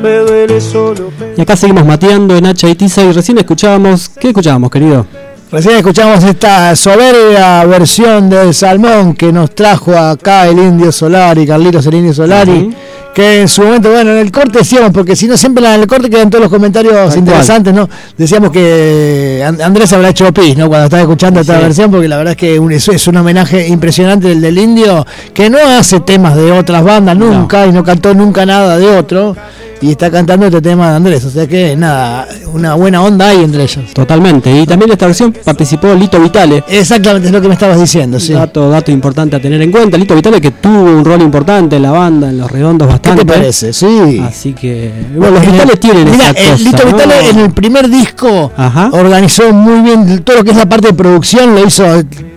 [0.00, 1.10] me duele solo.
[1.36, 4.08] Y acá seguimos mateando en Hacha y Tiza y recién escuchábamos.
[4.08, 5.04] ¿Qué escuchábamos, querido?
[5.50, 11.86] Recién escuchamos esta soberbia versión del Salmón que nos trajo acá el Indio Solari, Carlitos
[11.86, 12.70] el Indio Solari.
[13.18, 15.88] Que en su momento, bueno, en el corte decíamos, porque si no siempre en el
[15.88, 17.88] corte quedan todos los comentarios interesantes, ¿no?
[18.16, 20.68] Decíamos que And- Andrés habrá hecho pis, ¿no?
[20.68, 21.62] Cuando estaba escuchando esta Sí.
[21.64, 25.04] versión, porque la verdad es que un- es un homenaje impresionante el del Indio,
[25.34, 29.34] que no hace temas de otras bandas nunca y no cantó nunca nada de otro.
[29.80, 33.44] Y está cantando este tema de Andrés, o sea que nada, una buena onda hay
[33.44, 33.92] entre ellos.
[33.94, 34.50] Totalmente.
[34.50, 36.64] Y también en esta versión participó Lito Vitale.
[36.68, 38.32] Exactamente, es lo que me estabas diciendo, sí.
[38.32, 39.96] Dato, dato importante a tener en cuenta.
[39.96, 43.24] Lito Vitale que tuvo un rol importante en la banda, en los redondos ¿Qué bastante.
[43.24, 43.72] te parece?
[43.72, 44.20] Sí.
[44.20, 44.92] Así que.
[45.14, 46.92] Bueno, los En el- Vitales tienen Mirá, esa cosa, Lito ¿no?
[46.92, 48.90] Vitale en el primer disco Ajá.
[48.92, 51.84] organizó muy bien todo lo que es la parte de producción, lo hizo,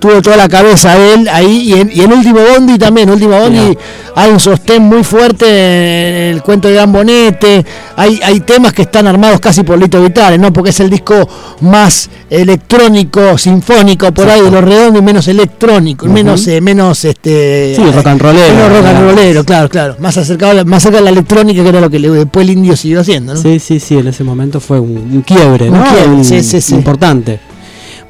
[0.02, 3.78] tuvo toda la cabeza él ahí y en, y en Último Bondi también, Último Bondi
[4.16, 9.08] hay un sostén muy fuerte en el cuento de Gambonete, hay, hay temas que están
[9.08, 10.52] armados casi por Lito Vitale, ¿no?
[10.52, 11.16] Porque es el disco
[11.62, 17.74] más electrónico, sinfónico por ahí de los redondos y menos electrónico, menos, eh, menos este
[17.76, 18.54] Sí, rock and rollero.
[18.56, 21.80] menos rock and rollero, claro, claro, más acercado más cerca de la electrónica que era
[21.80, 23.42] lo que después el indio siguió haciendo, ¿no?
[23.42, 25.84] Sí, sí, sí, en ese momento fue un, un quiebre, Un ¿no?
[25.86, 26.74] quiebre, Un- sí, sí, sí.
[26.74, 27.40] Importante.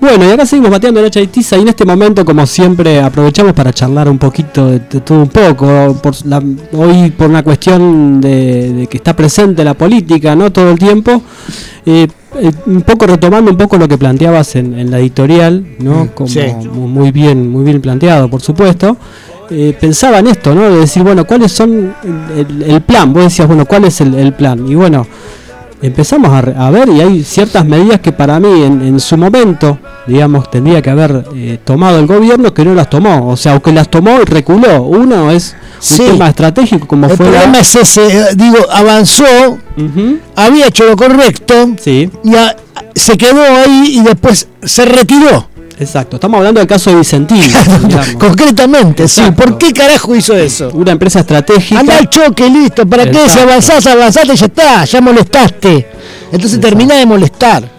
[0.02, 2.99] Bueno, y acá seguimos bateando en Hacha y Tiza y en este momento, como siempre,
[2.99, 5.95] aprovechamos para charlar un poquito de, de todo un poco.
[6.02, 6.41] Por la-
[6.74, 10.52] hoy, por una cuestión de, de que está presente la política, ¿no?
[10.52, 11.22] Todo el tiempo.
[11.86, 12.08] eh,
[12.39, 16.10] eh, un poco retomando un poco lo que planteabas en, en la editorial, ¿no?
[16.16, 16.39] Como sí.
[16.74, 18.97] mu- muy bien, muy bien planteado, por supuesto.
[19.52, 20.62] Eh, pensaba en esto, ¿no?
[20.70, 21.93] De decir, bueno, ¿cuáles son
[22.36, 23.12] el, el plan?
[23.14, 24.66] Vos decías, bueno, ¿cuál es el, el plan?
[24.68, 25.06] Y bueno,
[25.82, 29.77] empezamos a, a ver y hay ciertas medidas que para mí en, en su momento,
[30.07, 33.27] digamos, tendría que haber eh, tomado el gobierno que no las tomó.
[33.29, 34.84] O sea, o que las tomó y reculó.
[34.84, 36.03] Uno es un Sí.
[36.03, 39.57] tema estratégico como El fue la- problema es ese, eh, digo, avanzó,
[40.36, 42.55] había hecho lo correcto Sí, y a-
[42.93, 45.47] se quedó ahí y después se retiró.
[45.82, 46.15] Exacto.
[46.17, 47.41] Estamos hablando del caso de Vicentín.
[47.41, 48.07] digamos.
[48.17, 49.21] Concretamente, sí.
[49.21, 49.43] Exacto.
[49.43, 50.69] ¿Por qué carajo hizo eso?
[50.73, 51.79] Una empresa estratégica.
[51.82, 52.86] Anda al choque, listo.
[52.86, 53.13] ¿Para qué?
[53.17, 53.43] Si Exacto.
[53.49, 55.88] avanzás, avanzaste, ya está, ya molestaste.
[56.32, 57.69] Entonces termina de molestar.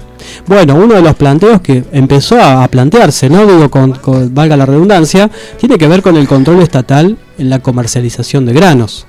[0.46, 3.46] Bueno, uno de los planteos que empezó a, a plantearse, ¿no?
[3.46, 7.60] Digo, con, con- valga la redundancia, tiene que ver con el control estatal en la
[7.60, 9.06] comercialización de granos.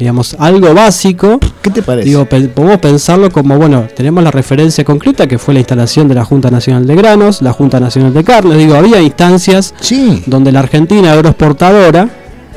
[0.00, 1.38] Digamos, algo básico.
[1.60, 2.08] ¿Qué te parece?
[2.08, 6.14] Digo, pe- podemos pensarlo como, bueno, tenemos la referencia concreta que fue la instalación de
[6.14, 8.56] la Junta Nacional de Granos, la Junta Nacional de Carnes.
[8.56, 10.22] Digo, había instancias sí.
[10.26, 12.08] donde la Argentina agroexportadora,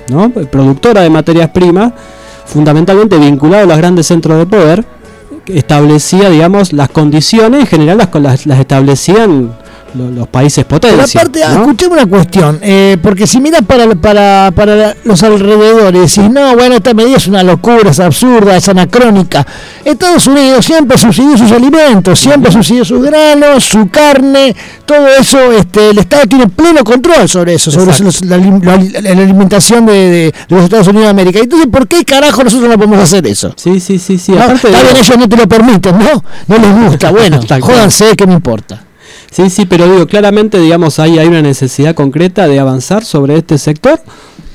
[0.07, 0.29] ¿no?
[0.29, 1.91] productora de materias primas,
[2.45, 4.85] fundamentalmente vinculada a los grandes centros de poder,
[5.47, 9.53] establecía, digamos, las condiciones, en general las, las, las establecían
[9.95, 11.21] lo- los países Pero potencia.
[11.21, 11.73] aparte, ¿no?
[11.93, 16.93] una cuestión, eh, porque si miras para, para, para los alrededores, decís, no, bueno, esta
[16.93, 19.45] medida es una locura, es absurda, es anacrónica.
[19.83, 25.89] Estados Unidos siempre subsidió sus alimentos, siempre subsidió sus granos, su carne, todo eso, este,
[25.89, 29.93] el Estado tiene pleno control sobre eso, sobre los- la, alim- la- la alimentación de,
[29.93, 31.39] de- de los Estados Unidos de América.
[31.39, 33.53] Entonces, ¿por qué carajo nosotros no podemos hacer eso?
[33.55, 34.31] Sí, sí, sí, sí.
[34.31, 36.23] No, aparte de- ellos no te lo permiten, ¿no?
[36.47, 38.81] No les gusta, bueno, jódanse, que me importa.
[39.33, 43.57] Sí, sí, pero digo, claramente, digamos, ahí hay una necesidad concreta de avanzar sobre este
[43.57, 43.99] sector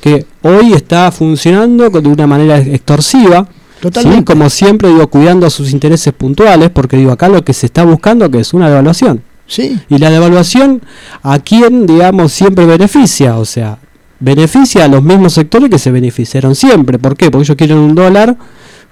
[0.01, 3.47] que hoy está funcionando con- de una manera extorsiva.
[3.81, 4.19] Totalmente.
[4.19, 4.23] ¿sí?
[4.25, 8.29] Como siempre, digo, cuidando sus intereses puntuales, porque digo, acá lo que se está buscando
[8.31, 9.21] que es una devaluación.
[9.47, 9.77] Sí.
[9.89, 10.81] Y la devaluación,
[11.23, 13.37] ¿a quién, digamos, siempre beneficia?
[13.37, 13.79] O sea,
[14.19, 16.99] beneficia a los mismos sectores que se beneficiaron siempre.
[16.99, 17.31] ¿Por qué?
[17.31, 18.37] Porque ellos quieren un dólar,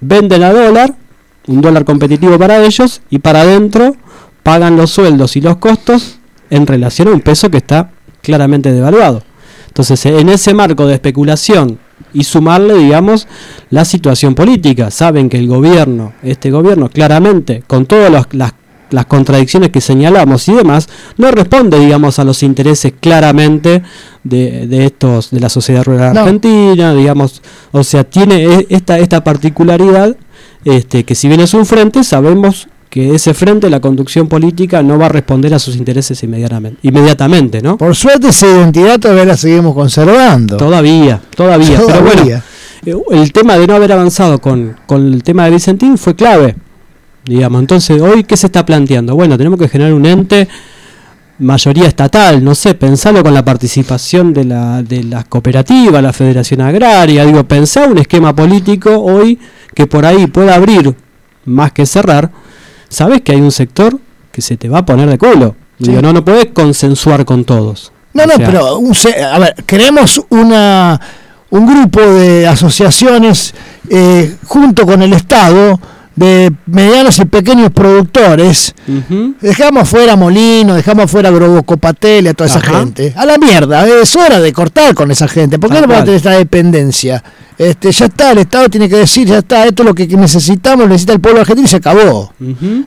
[0.00, 0.94] venden a dólar,
[1.46, 3.94] un dólar competitivo para ellos, y para adentro
[4.48, 6.16] pagan los sueldos y los costos
[6.48, 7.90] en relación a un peso que está
[8.22, 9.22] claramente devaluado.
[9.66, 11.78] Entonces, en ese marco de especulación
[12.14, 13.28] y sumarle, digamos,
[13.68, 18.54] la situación política, saben que el gobierno, este gobierno, claramente, con todas las, las,
[18.88, 20.88] las contradicciones que señalamos y demás,
[21.18, 23.82] no responde, digamos, a los intereses claramente
[24.24, 26.20] de, de estos, de la sociedad rural No.
[26.20, 27.42] argentina, digamos,
[27.72, 30.16] o sea, tiene e- esta, esta particularidad,
[30.64, 34.98] este, que si bien es un frente, sabemos que ese frente, la conducción política, no
[34.98, 37.76] va a responder a sus intereses inmediatamente, inmediatamente ¿no?
[37.76, 40.56] Por suerte esa identidad todavía la seguimos conservando.
[40.56, 42.22] Todavía, todavía, pero bueno,
[42.86, 46.56] eh, el tema de no haber avanzado con, con el tema de Vicentín fue clave,
[47.24, 47.60] digamos.
[47.60, 49.14] Entonces, hoy, ¿qué se está planteando?
[49.14, 50.48] Bueno, tenemos que generar un ente,
[51.38, 56.60] mayoría estatal, no sé, pensarlo con la participación de, la, de las cooperativas, la Federación
[56.62, 59.38] Agraria, digo, pensar un esquema político hoy
[59.74, 60.94] que por ahí pueda abrir
[61.44, 62.30] más que cerrar.
[62.88, 63.98] Sabes que hay un sector
[64.32, 65.56] que se te va a poner de culo.
[65.78, 67.92] Digo, no, no puedes consensuar con todos.
[68.14, 68.92] No, O no, sea, pero un
[69.32, 71.00] a ver, queremos una
[71.50, 73.54] un grupo de asociaciones
[73.88, 75.80] eh, junto con el Estado
[76.18, 78.74] de medianos y pequeños productores.
[79.40, 83.12] Dejamos fuera Molino, dejamos fuera a Grobocopatelli, a toda esa gente.
[83.16, 85.58] A la mierda, es hora de cortar con esa gente.
[85.58, 87.22] ¿Por qué no van a tener esta dependencia?
[87.56, 90.88] Este, ya está, el Estado tiene que decir, ya está, esto es lo que necesitamos,
[90.88, 92.32] necesita el pueblo argentino y se acabó.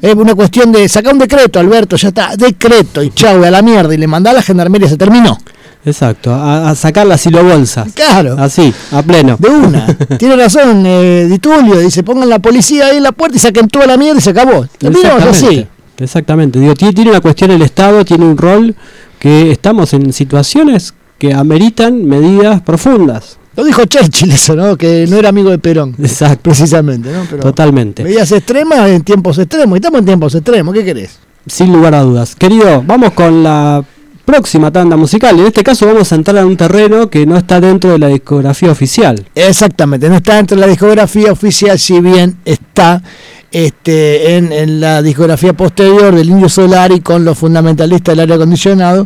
[0.01, 3.61] Es una cuestión de sacar un decreto, Alberto, ya está, decreto y chau, a la
[3.61, 5.38] mierda, y le mandá a la gendarmería, se terminó.
[5.84, 7.86] Exacto, a, a sacar la silobolsa.
[7.93, 8.36] Claro.
[8.38, 9.36] Así, a pleno.
[9.39, 9.88] De una.
[10.19, 13.67] Tiene razón, eh, Di Tulio, dice, pongan la policía ahí en la puerta y saquen
[13.67, 14.65] toda la mierda y se acabó.
[14.77, 15.45] Terminamos así.
[15.45, 15.67] Exactamente.
[16.03, 16.59] Exactamente.
[16.59, 18.75] Digo, tiene, tiene una cuestión el Estado, tiene un rol
[19.19, 23.38] que estamos en situaciones que ameritan medidas profundas.
[23.55, 24.77] Lo dijo Churchill eso, ¿no?
[24.77, 25.95] Que no era amigo de Perón.
[25.99, 26.41] Exacto.
[26.43, 27.25] Precisamente, ¿no?
[27.29, 28.03] Pero Totalmente.
[28.03, 29.75] medidas extremas en tiempos extremos.
[29.75, 31.19] Y estamos en tiempos extremos, ¿qué querés?
[31.45, 32.36] Sin lugar a dudas.
[32.36, 33.84] Querido, vamos con la
[34.32, 35.38] próxima tanda musical.
[35.38, 38.07] En este caso vamos a entrar a un terreno que no está dentro de la
[38.07, 39.25] discografía oficial.
[39.36, 43.03] Exactamente, no está dentro de la discografía oficial, si bien está
[43.51, 49.05] este, en, en la discografía posterior del Indio Solari con los fundamentalistas del aire acondicionado.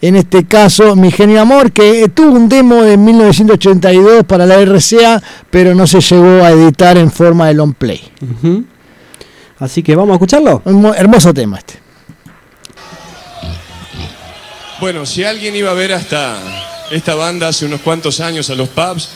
[0.00, 5.22] En este caso, Mi Genio Amor, que tuvo un demo en 1982 para la RCA,
[5.50, 8.00] pero no se llegó a editar en forma de long play.
[9.58, 10.62] Así que vamos a escucharlo.
[10.64, 11.74] Un hermoso tema este.
[14.82, 16.36] Bueno, si alguien iba a ver hasta
[16.90, 19.10] esta banda hace unos cuantos años a los pubs,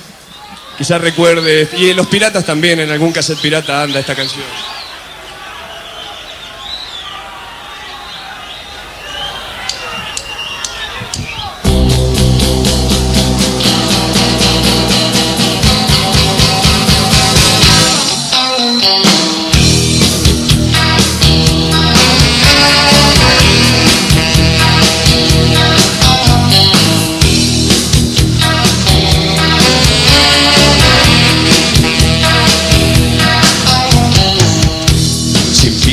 [0.79, 4.45] quizás recuerde, y los piratas también, en algún cassette pirata anda esta canción.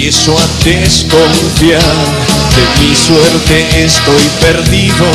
[0.06, 1.82] Empiezo a desconfiar.
[1.82, 5.06] De mi suerte estoy perdido,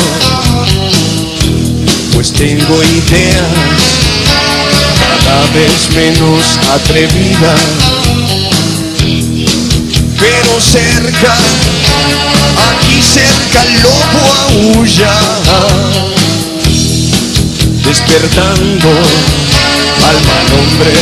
[2.15, 3.43] pues tengo ideas
[5.25, 7.61] cada vez menos atrevidas,
[10.19, 11.37] pero cerca,
[12.73, 15.13] aquí cerca el lobo aúlla,
[17.85, 18.89] despertando
[20.09, 20.93] al mal hombre,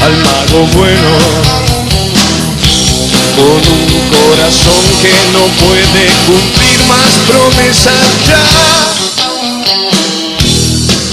[0.00, 2.01] al mago bueno
[3.36, 8.44] con un corazón que no puede cumplir más promesas ya.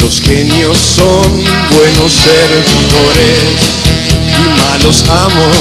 [0.02, 3.44] Los genios son buenos servidores
[4.28, 5.58] y malos amos.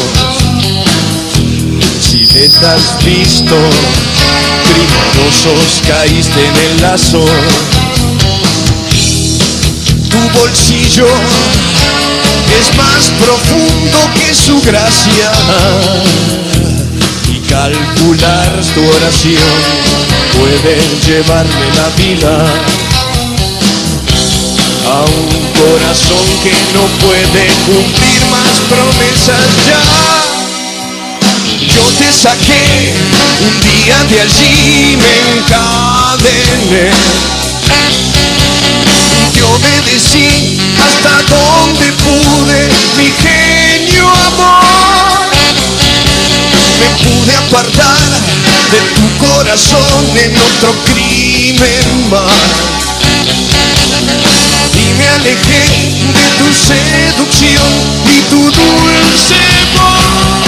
[2.00, 3.56] Si les has visto,
[4.68, 7.24] criminosos caíste en el lazo.
[10.08, 11.08] Tu bolsillo
[12.58, 15.30] es más profundo que su gracia
[17.28, 19.52] y calcular tu oración
[20.38, 20.76] puede
[21.06, 22.34] llevarle la vida
[24.86, 29.82] a un corazón que no puede cumplir más promesas ya.
[31.74, 32.94] Yo te saqué
[33.40, 36.90] un día de allí, me encadené
[39.32, 44.97] te obedecí hasta donde pude, mi genio amor.
[46.78, 47.98] Me pude apartar
[48.70, 52.32] de tu corazón en otro crimen más.
[54.74, 55.64] Y me alejé
[56.14, 57.72] de tu seducción
[58.06, 59.40] y tu dulce
[59.74, 60.47] voz.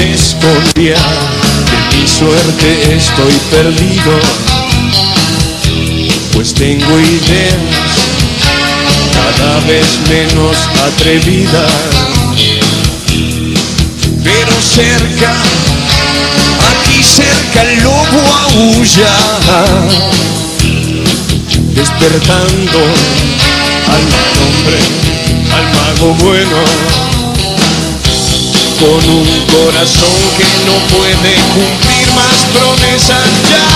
[0.00, 0.98] Empiezo a desconfiar
[1.70, 4.12] de mi suerte estoy perdido,
[6.32, 7.56] pues tengo ideas
[9.12, 11.72] cada vez menos atrevidas,
[14.24, 15.34] pero cerca,
[16.70, 19.14] aquí cerca el lobo aúlla,
[21.74, 22.78] despertando
[23.88, 24.02] al
[24.40, 24.78] hombre,
[25.54, 27.19] al mago bueno,
[28.80, 33.66] con un corazón que no puede cumplir más promesas ya.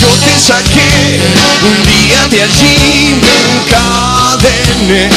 [0.00, 1.20] Yo te saqué
[1.62, 5.08] un día de allí, me encadené.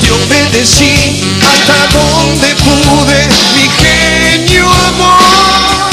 [0.00, 5.90] Te obedecí hasta donde pude, mi genio amor.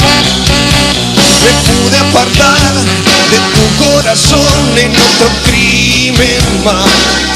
[1.42, 2.74] Me pude apartar
[3.30, 7.32] de tu corazón en otro crimen más.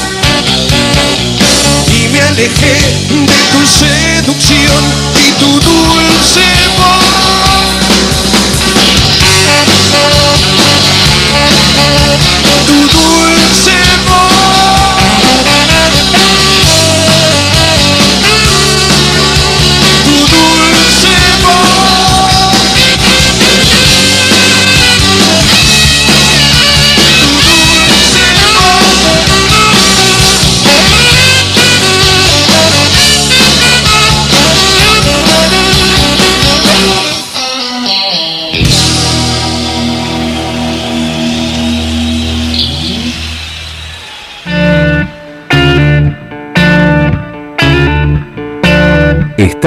[2.11, 2.73] Me alejé
[3.09, 4.83] de tu seducción
[5.15, 6.41] y tu dulce
[6.77, 7.46] voz.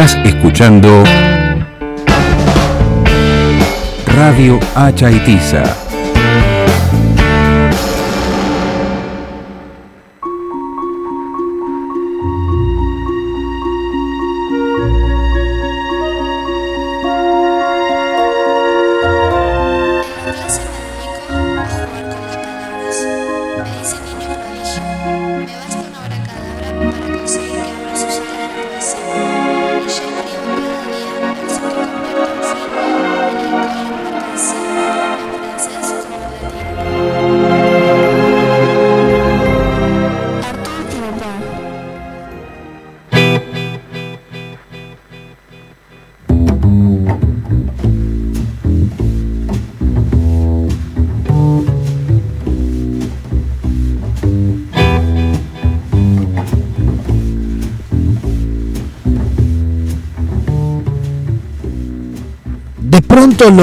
[0.00, 1.04] Estás escuchando
[4.06, 5.62] Radio Hacha Itiza.
[5.62, 5.89] De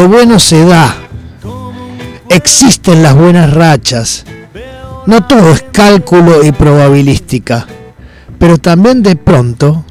[0.08, 0.95] bueno se da.
[2.30, 4.26] Existen las buenas rachas.
[5.05, 7.66] No todo es cálculo y probabilística.
[8.38, 9.86] Pero también de pronto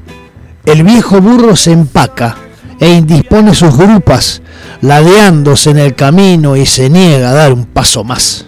[0.65, 2.37] el viejo burro se empaca
[2.81, 4.43] e indispone sus grupas,
[4.81, 8.45] ladeándose en el camino y se niega a dar un paso más.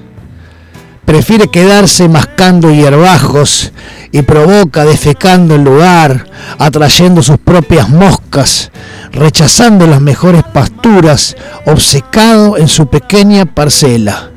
[1.04, 3.72] Prefiere quedarse mascando hierbajos
[4.12, 6.26] y provoca defecando el lugar,
[6.58, 8.70] atrayendo sus propias moscas,
[9.18, 14.30] rechazando las mejores pasturas, obcecado en su pequeña parcela.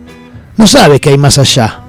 [0.57, 1.81] No sabe que hay más allá,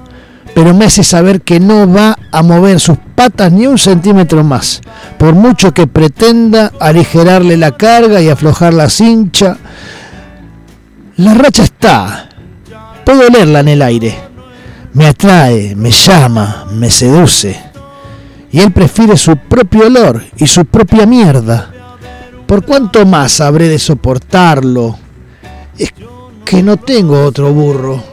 [0.53, 4.81] pero me hace saber que no va a mover sus patas ni un centímetro más,
[5.17, 9.57] por mucho que pretenda aligerarle la carga y aflojar la cincha.
[11.17, 12.29] La racha está,
[13.03, 14.15] puedo olerla en el aire.
[14.93, 17.59] Me atrae, me llama, me seduce.
[18.51, 21.72] Y él prefiere su propio olor y su propia mierda.
[22.53, 24.95] ¿Por cuánto más habré de soportarlo?
[25.75, 25.91] Es
[26.45, 28.03] que no tengo otro burro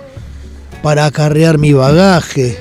[0.82, 2.56] para acarrear mi bagaje.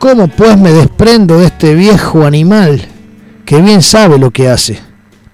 [0.00, 2.88] ¿Cómo pues me desprendo de este viejo animal
[3.44, 4.80] que bien sabe lo que hace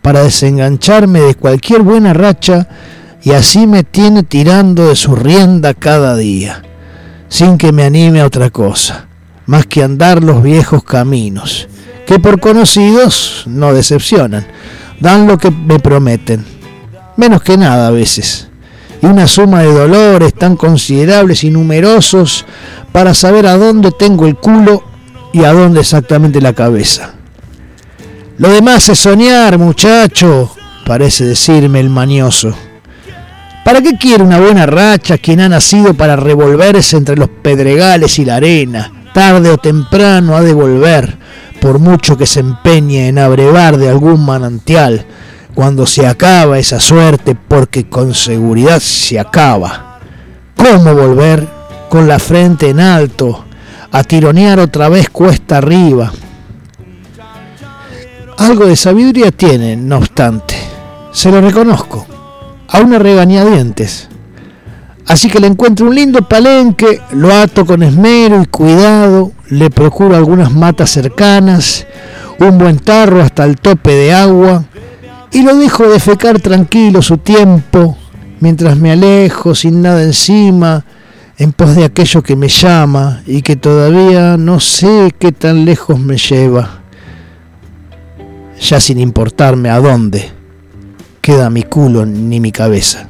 [0.00, 2.66] para desengancharme de cualquier buena racha
[3.22, 6.64] y así me tiene tirando de su rienda cada día,
[7.28, 9.06] sin que me anime a otra cosa,
[9.46, 11.68] más que andar los viejos caminos,
[12.08, 14.44] que por conocidos no decepcionan,
[15.00, 16.44] dan lo que me prometen,
[17.16, 18.48] menos que nada a veces,
[19.00, 22.44] y una suma de dolores tan considerables y numerosos
[22.92, 24.84] para saber a dónde tengo el culo
[25.32, 27.14] y a dónde exactamente la cabeza.
[28.38, 32.54] Lo demás es soñar, muchacho, parece decirme el mañoso.
[33.64, 38.24] ¿Para qué quiere una buena racha quien ha nacido para revolverse entre los pedregales y
[38.24, 38.92] la arena?
[39.14, 41.16] Tarde o temprano ha de volver,
[41.62, 45.06] por mucho que se empeñe en abrevar de algún manantial,
[45.54, 50.00] cuando se acaba esa suerte, porque con seguridad se acaba.
[50.56, 51.46] ¿Cómo volver
[51.88, 53.44] con la frente en alto,
[53.92, 56.12] a tironear otra vez cuesta arriba?
[58.38, 60.56] Algo de sabiduría tiene, no obstante,
[61.12, 62.04] se lo reconozco
[62.66, 64.08] a una regañadientes.
[65.06, 70.16] Así que le encuentro un lindo palenque, lo ato con esmero y cuidado, le procuro
[70.16, 71.86] algunas matas cercanas,
[72.38, 74.64] un buen tarro hasta el tope de agua
[75.30, 77.98] y lo dejo defecar tranquilo su tiempo
[78.40, 80.86] mientras me alejo sin nada encima
[81.36, 86.00] en pos de aquello que me llama y que todavía no sé qué tan lejos
[86.00, 86.80] me lleva,
[88.58, 90.30] ya sin importarme a dónde
[91.20, 93.06] queda mi culo ni mi cabeza.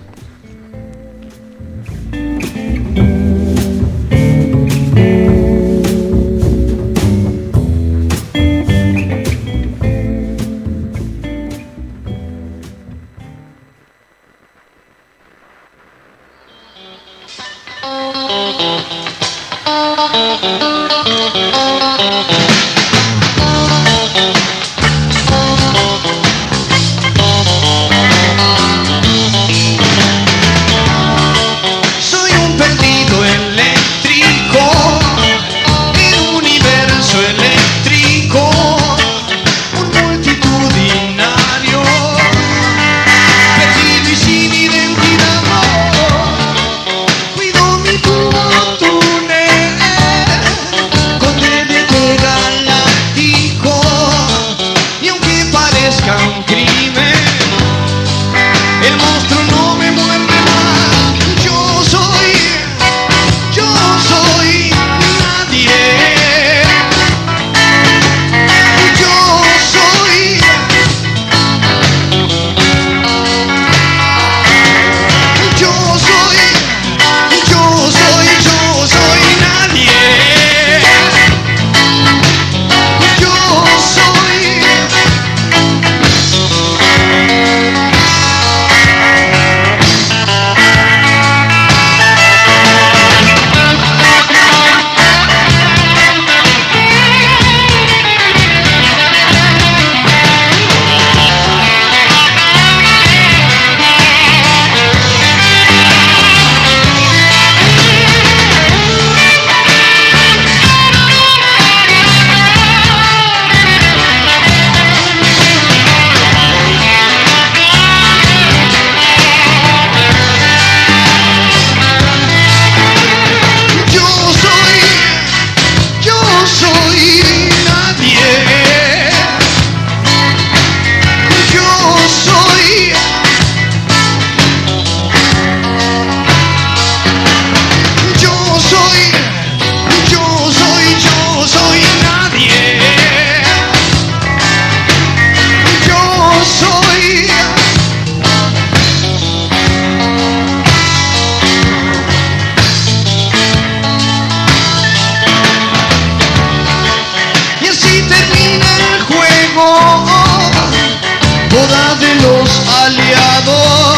[162.21, 162.51] Los
[162.85, 163.97] aliados,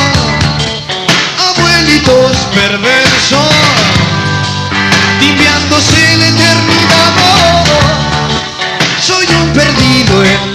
[1.49, 3.55] abuelitos perversos,
[5.19, 7.13] timbiándose la eternidad.
[9.01, 10.54] Soy un perdido eléctrico,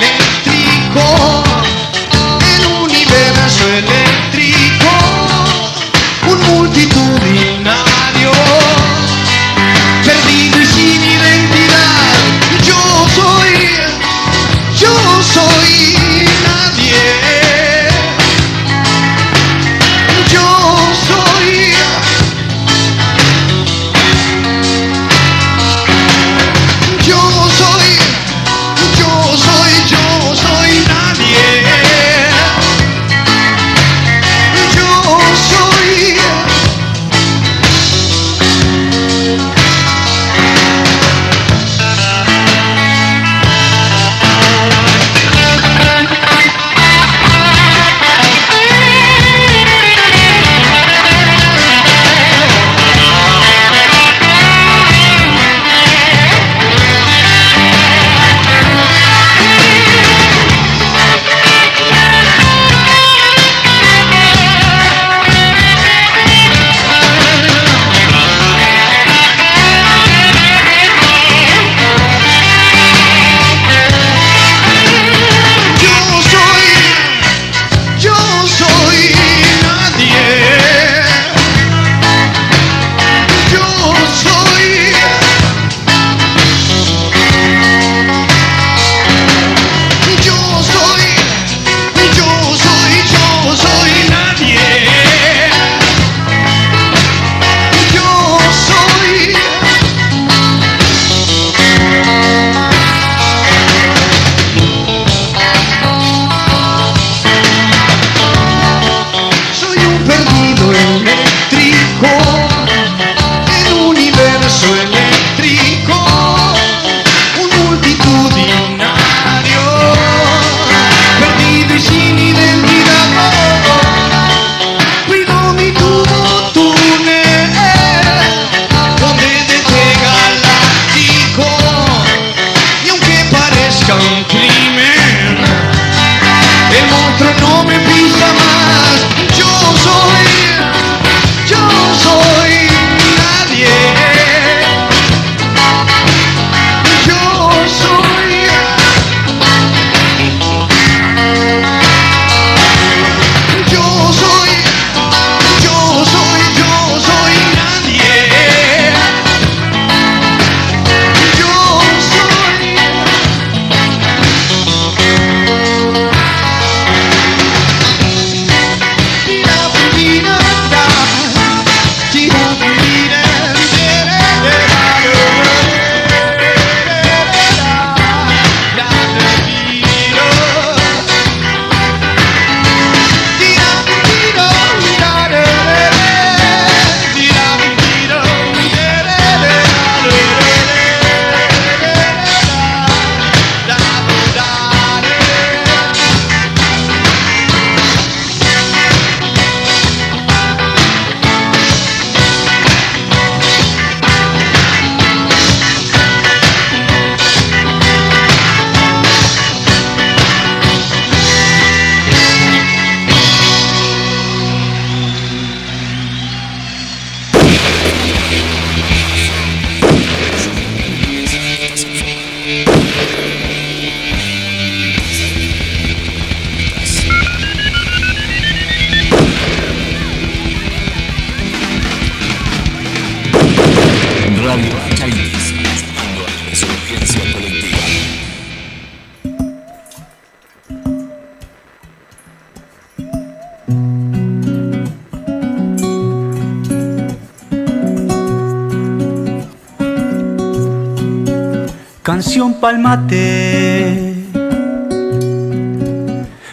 [252.10, 254.16] Canción palmate,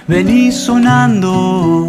[0.07, 1.89] vení sonando,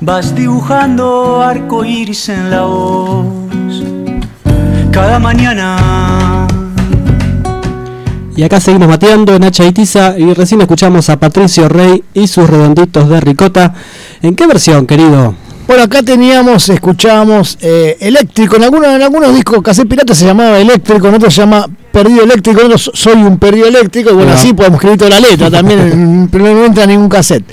[0.00, 3.26] vas dibujando arco iris en la voz.
[4.92, 6.46] Cada mañana
[8.36, 13.08] Y acá seguimos mateando y Tiza y recién escuchamos a Patricio Rey y sus redonditos
[13.08, 13.74] de ricota.
[14.22, 15.43] ¿En qué versión, querido?
[15.66, 18.56] Bueno, acá teníamos, escuchábamos eh, eléctrico.
[18.56, 22.22] En algunos, en algunos discos, Cassette Pirata se llamaba eléctrico, en otros se llama perdido
[22.24, 24.10] eléctrico, en otros soy un perdido eléctrico.
[24.10, 24.40] Y bueno, Ajá.
[24.40, 27.44] así podemos escribir toda la letra también, en- pero no entra ningún cassette.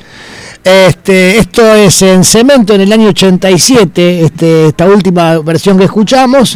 [0.64, 6.56] Este, esto es en cemento en el año 87, este, esta última versión que escuchamos.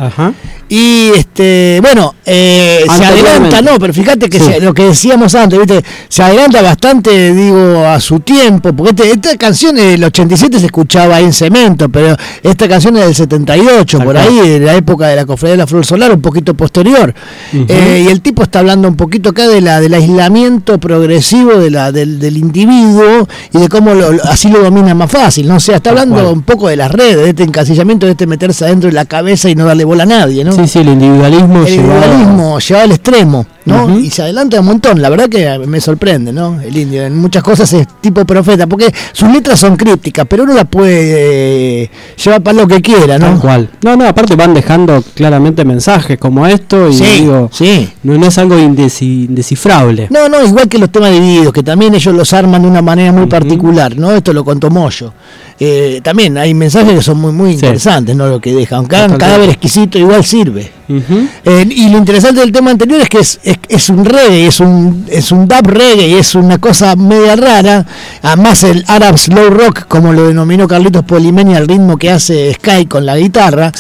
[0.68, 4.46] Y este, bueno, eh, se adelanta, no, pero fíjate que Sí.
[4.46, 5.84] se- lo que decíamos antes, ¿viste?
[6.10, 11.18] se adelanta bastante, digo, a su tiempo, porque este- esta canción del 87 se escuchaba
[11.18, 14.18] ahí en cemento, pero esta canción es del 78, por cual.
[14.28, 17.14] ahí, de la época de la cofradía de la Flor Solar, un poquito posterior.
[17.54, 21.70] Eh, y el tipo está hablando un poquito acá de la, del aislamiento progresivo de
[21.70, 25.58] la, del, del individuo y de cómo lo- así lo domina más fácil, ¿no?
[25.58, 28.66] O sea, está hablando un poco de las redes, de este encasillamiento, de este meterse
[28.66, 30.55] adentro de la cabeza y no darle bola a nadie, ¿no?
[30.56, 34.00] Sí, sí, el individualismo el individualismo llevado al extremo, ¿no?
[34.00, 36.60] Y se adelanta un montón, la verdad que me sorprende, ¿no?
[36.62, 40.54] El indio, en muchas cosas es tipo profeta, porque sus letras son crípticas, pero uno
[40.54, 41.92] las puede eh,
[42.24, 43.28] llevar para lo que quiera, ¿no?
[43.28, 43.70] Tal cual.
[43.84, 47.90] No, no, aparte van dejando claramente mensajes como esto y Sí, digo, sí.
[48.04, 50.08] no, no es algo indescifrable.
[50.10, 53.12] No, no, igual que los temas divididos, que también ellos los arman de una manera
[53.12, 54.12] muy particular, ¿no?
[54.12, 55.14] Esto lo contó Moyo.
[55.58, 58.28] Eh, también hay mensajes que son muy muy interesantes, ¿no?
[58.28, 58.80] Lo que dejan.
[58.80, 59.26] Aunque hagan Totalmente.
[59.26, 60.70] cadáver exquisito, igual sirve.
[60.88, 64.60] Eh, y lo interesante del tema anterior es que es, es, es un reggae, es
[64.60, 67.86] un, es un dub reggae, es una cosa media rara.
[68.22, 72.86] Además, el Arab Slow Rock, como lo denominó Carlitos Polimeni, al ritmo que hace Sky
[72.88, 73.72] con la guitarra,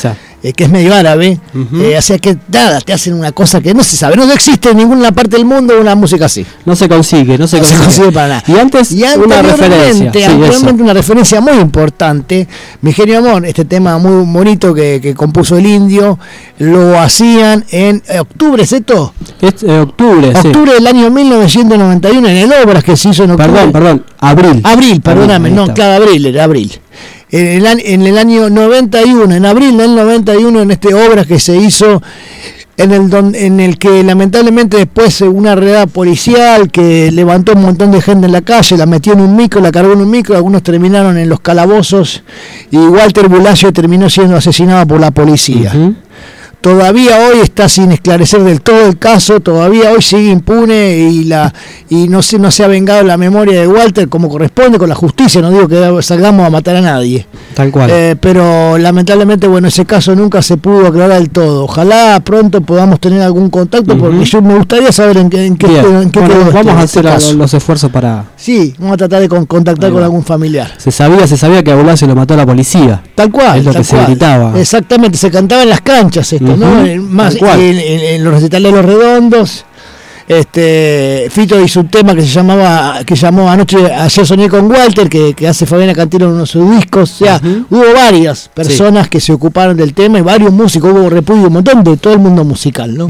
[0.46, 1.40] eh, que es medio árabe.
[1.74, 4.70] eh, o sea que nada, te hacen una cosa que no se sabe, no existe
[4.70, 6.46] en ninguna parte del mundo una música así.
[6.66, 8.12] No se consigue, no se No se consigue.
[8.12, 8.44] para nada.
[8.48, 10.12] Y antes, Y una referencia.
[10.14, 12.48] Sí, anteriormente una referencia muy importante.
[12.82, 16.20] Mi genio amor, este tema muy bonito que, que compuso el indio,
[16.60, 19.14] lo hacían en eh, octubre, ¿es esto?
[19.42, 20.48] Es eh, octubre, sí.
[20.50, 23.52] Octubre del año 1991, en el Obras que se hizo en octubre.
[23.52, 24.62] Perdón, perdón, abril.
[24.64, 26.72] Abril, perdóname, ahí no, claro, abril, era abril.
[27.32, 31.58] En el, en el año 91, en abril del 91, en este obras que se
[31.58, 32.02] hizo,
[32.78, 37.92] en el, don- en el que lamentablemente después una redada policial que levantó un montón
[37.92, 40.36] de gente en la calle, la metió en un micro, la cargó en un micro,
[40.36, 42.24] algunos terminaron en los calabozos
[42.72, 45.74] y Walter Bulacio terminó siendo asesinado por la policía.
[46.70, 51.54] Todavía hoy está sin esclarecer del todo el caso, todavía hoy sigue impune y la
[51.90, 54.96] y no se no se ha vengado la memoria de Walter como corresponde con la
[54.96, 57.28] justicia, no digo que salgamos a matar a nadie.
[57.54, 57.92] Tal cual.
[57.94, 61.66] Eh, pero lamentablemente, bueno, ese caso nunca se pudo aclarar del todo.
[61.66, 65.68] Ojalá pronto podamos tener algún contacto, porque yo me gustaría saber en qué, en qué,
[65.68, 67.34] en Bueno, este- vamos a este hacer caso.
[67.34, 68.26] los esfuerzos para...
[68.38, 70.72] Sí, vamos a tratar de con- contactar con algún familiar.
[70.80, 73.04] Se sabía, se sabía que a Bulacio lo mató la policía.
[73.14, 73.60] Tal cual.
[73.60, 74.60] Es lo que se gritaba.
[74.60, 76.55] Exactamente, se cantaba en las canchas esto.
[76.58, 79.66] Más en, en- en los recitales de los redondos.
[80.28, 85.08] Este, Fito hizo un tema que se llamaba, que llamó anoche, ayer soñé con Walter,
[85.08, 87.22] que, que hace Fabiana Cantero en uno de sus discos.
[87.22, 87.40] O sea,
[87.70, 91.84] hubo varias personas que se ocuparon del tema y varios músicos, hubo repudio, un montón
[91.84, 93.08] de todo el mundo musical, ¿no?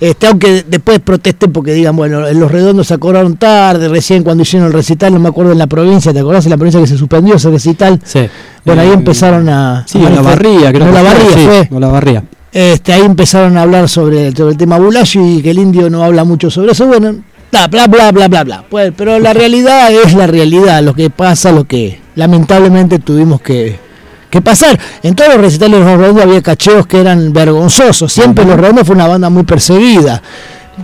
[0.00, 4.42] Este, aunque después protesten porque digan, bueno, en los redondos se acordaron tarde, recién cuando
[4.42, 6.44] hicieron el recital, no me acuerdo en la provincia, ¿te acordás?
[6.44, 7.98] En la provincia que se suspendió ese recital.
[8.04, 8.20] Sí.
[8.64, 9.84] Bueno, ahí Eh, empezaron a.
[9.88, 11.68] Sí, a en la barría, creo No, que la barría sí, fue.
[11.72, 12.22] en la barría.
[12.52, 16.02] Este, ahí empezaron a hablar sobre, sobre el tema Bulacio y que el indio no
[16.02, 16.86] habla mucho sobre eso.
[16.86, 17.16] Bueno,
[17.52, 18.64] bla, bla, bla, bla, bla, bla.
[18.68, 23.78] Pues, pero la realidad es la realidad, lo que pasa, lo que lamentablemente tuvimos que,
[24.30, 24.78] que pasar.
[25.02, 28.12] En todos los recitales de los redondos había cacheos que eran vergonzosos.
[28.12, 30.22] Siempre los redondos fue una banda muy perseguida.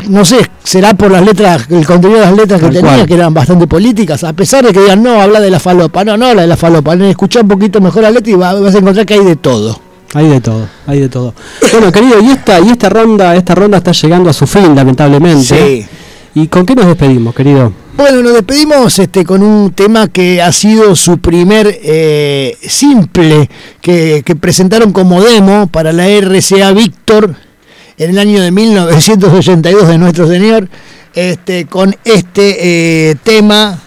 [0.09, 3.07] No sé, será por las letras, el contenido de las letras que tenía, cual.
[3.07, 6.17] que eran bastante políticas, a pesar de que digan, no, habla de la falopa, no,
[6.17, 8.79] no habla de la falopa, escucha un poquito mejor la letra y va- vas a
[8.79, 9.81] encontrar que hay de todo.
[10.15, 11.35] Hay de todo, hay de todo.
[11.73, 15.45] Bueno, querido, y esta, y esta ronda, esta ronda está llegando a su fin, lamentablemente.
[15.45, 15.87] Sí.
[16.37, 17.73] ¿Y con qué nos despedimos, querido?
[17.97, 23.49] Bueno, nos despedimos este, con un tema que ha sido su primer eh, simple
[23.81, 27.37] que, que presentaron como demo para la RCA Víctor
[27.99, 30.69] en el año de 1982 de nuestro Señor,
[31.15, 33.84] este, con este eh, tema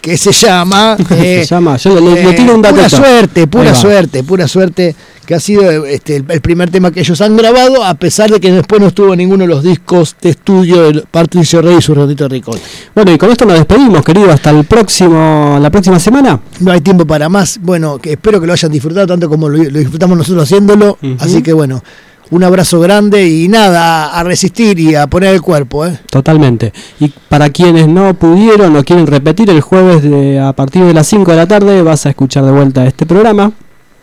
[0.00, 0.96] que se llama...
[1.08, 2.96] Se eh, llama, yo le, le eh, tiro un pura datito.
[2.96, 4.94] suerte, pura suerte, pura suerte,
[5.26, 8.40] que ha sido este, el, el primer tema que ellos han grabado, a pesar de
[8.40, 11.94] que después no estuvo ninguno de los discos de estudio de Patricio Rey y su
[11.94, 12.58] Rodito Ricón.
[12.94, 14.30] Bueno, y con esto nos despedimos, querido.
[14.30, 16.40] Hasta el próximo, la próxima semana.
[16.60, 17.58] No hay tiempo para más.
[17.62, 20.98] Bueno, que espero que lo hayan disfrutado tanto como lo, lo disfrutamos nosotros haciéndolo.
[21.18, 21.82] Así que bueno,
[22.30, 25.86] un abrazo grande y nada, a resistir y a poner el cuerpo.
[25.86, 25.98] ¿eh?
[26.10, 26.72] Totalmente.
[27.00, 31.06] Y para quienes no pudieron o quieren repetir, el jueves de, a partir de las
[31.06, 33.52] 5 de la tarde vas a escuchar de vuelta este programa.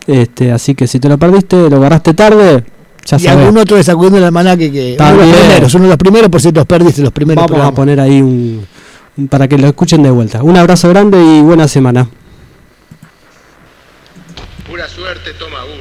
[0.06, 2.64] Este, así que si te lo perdiste, lo agarraste tarde,
[3.04, 5.88] ya y algún otro de sacudiendo el almanaque que uno de los primeros, uno de
[5.90, 8.64] los primeros, por si los perdiste, los primeros Vamos a poner ahí un,
[9.16, 10.42] un- para que lo escuchen de vuelta.
[10.42, 12.08] Un abrazo grande y buena semana.
[14.68, 15.75] Pura suerte, toma uno.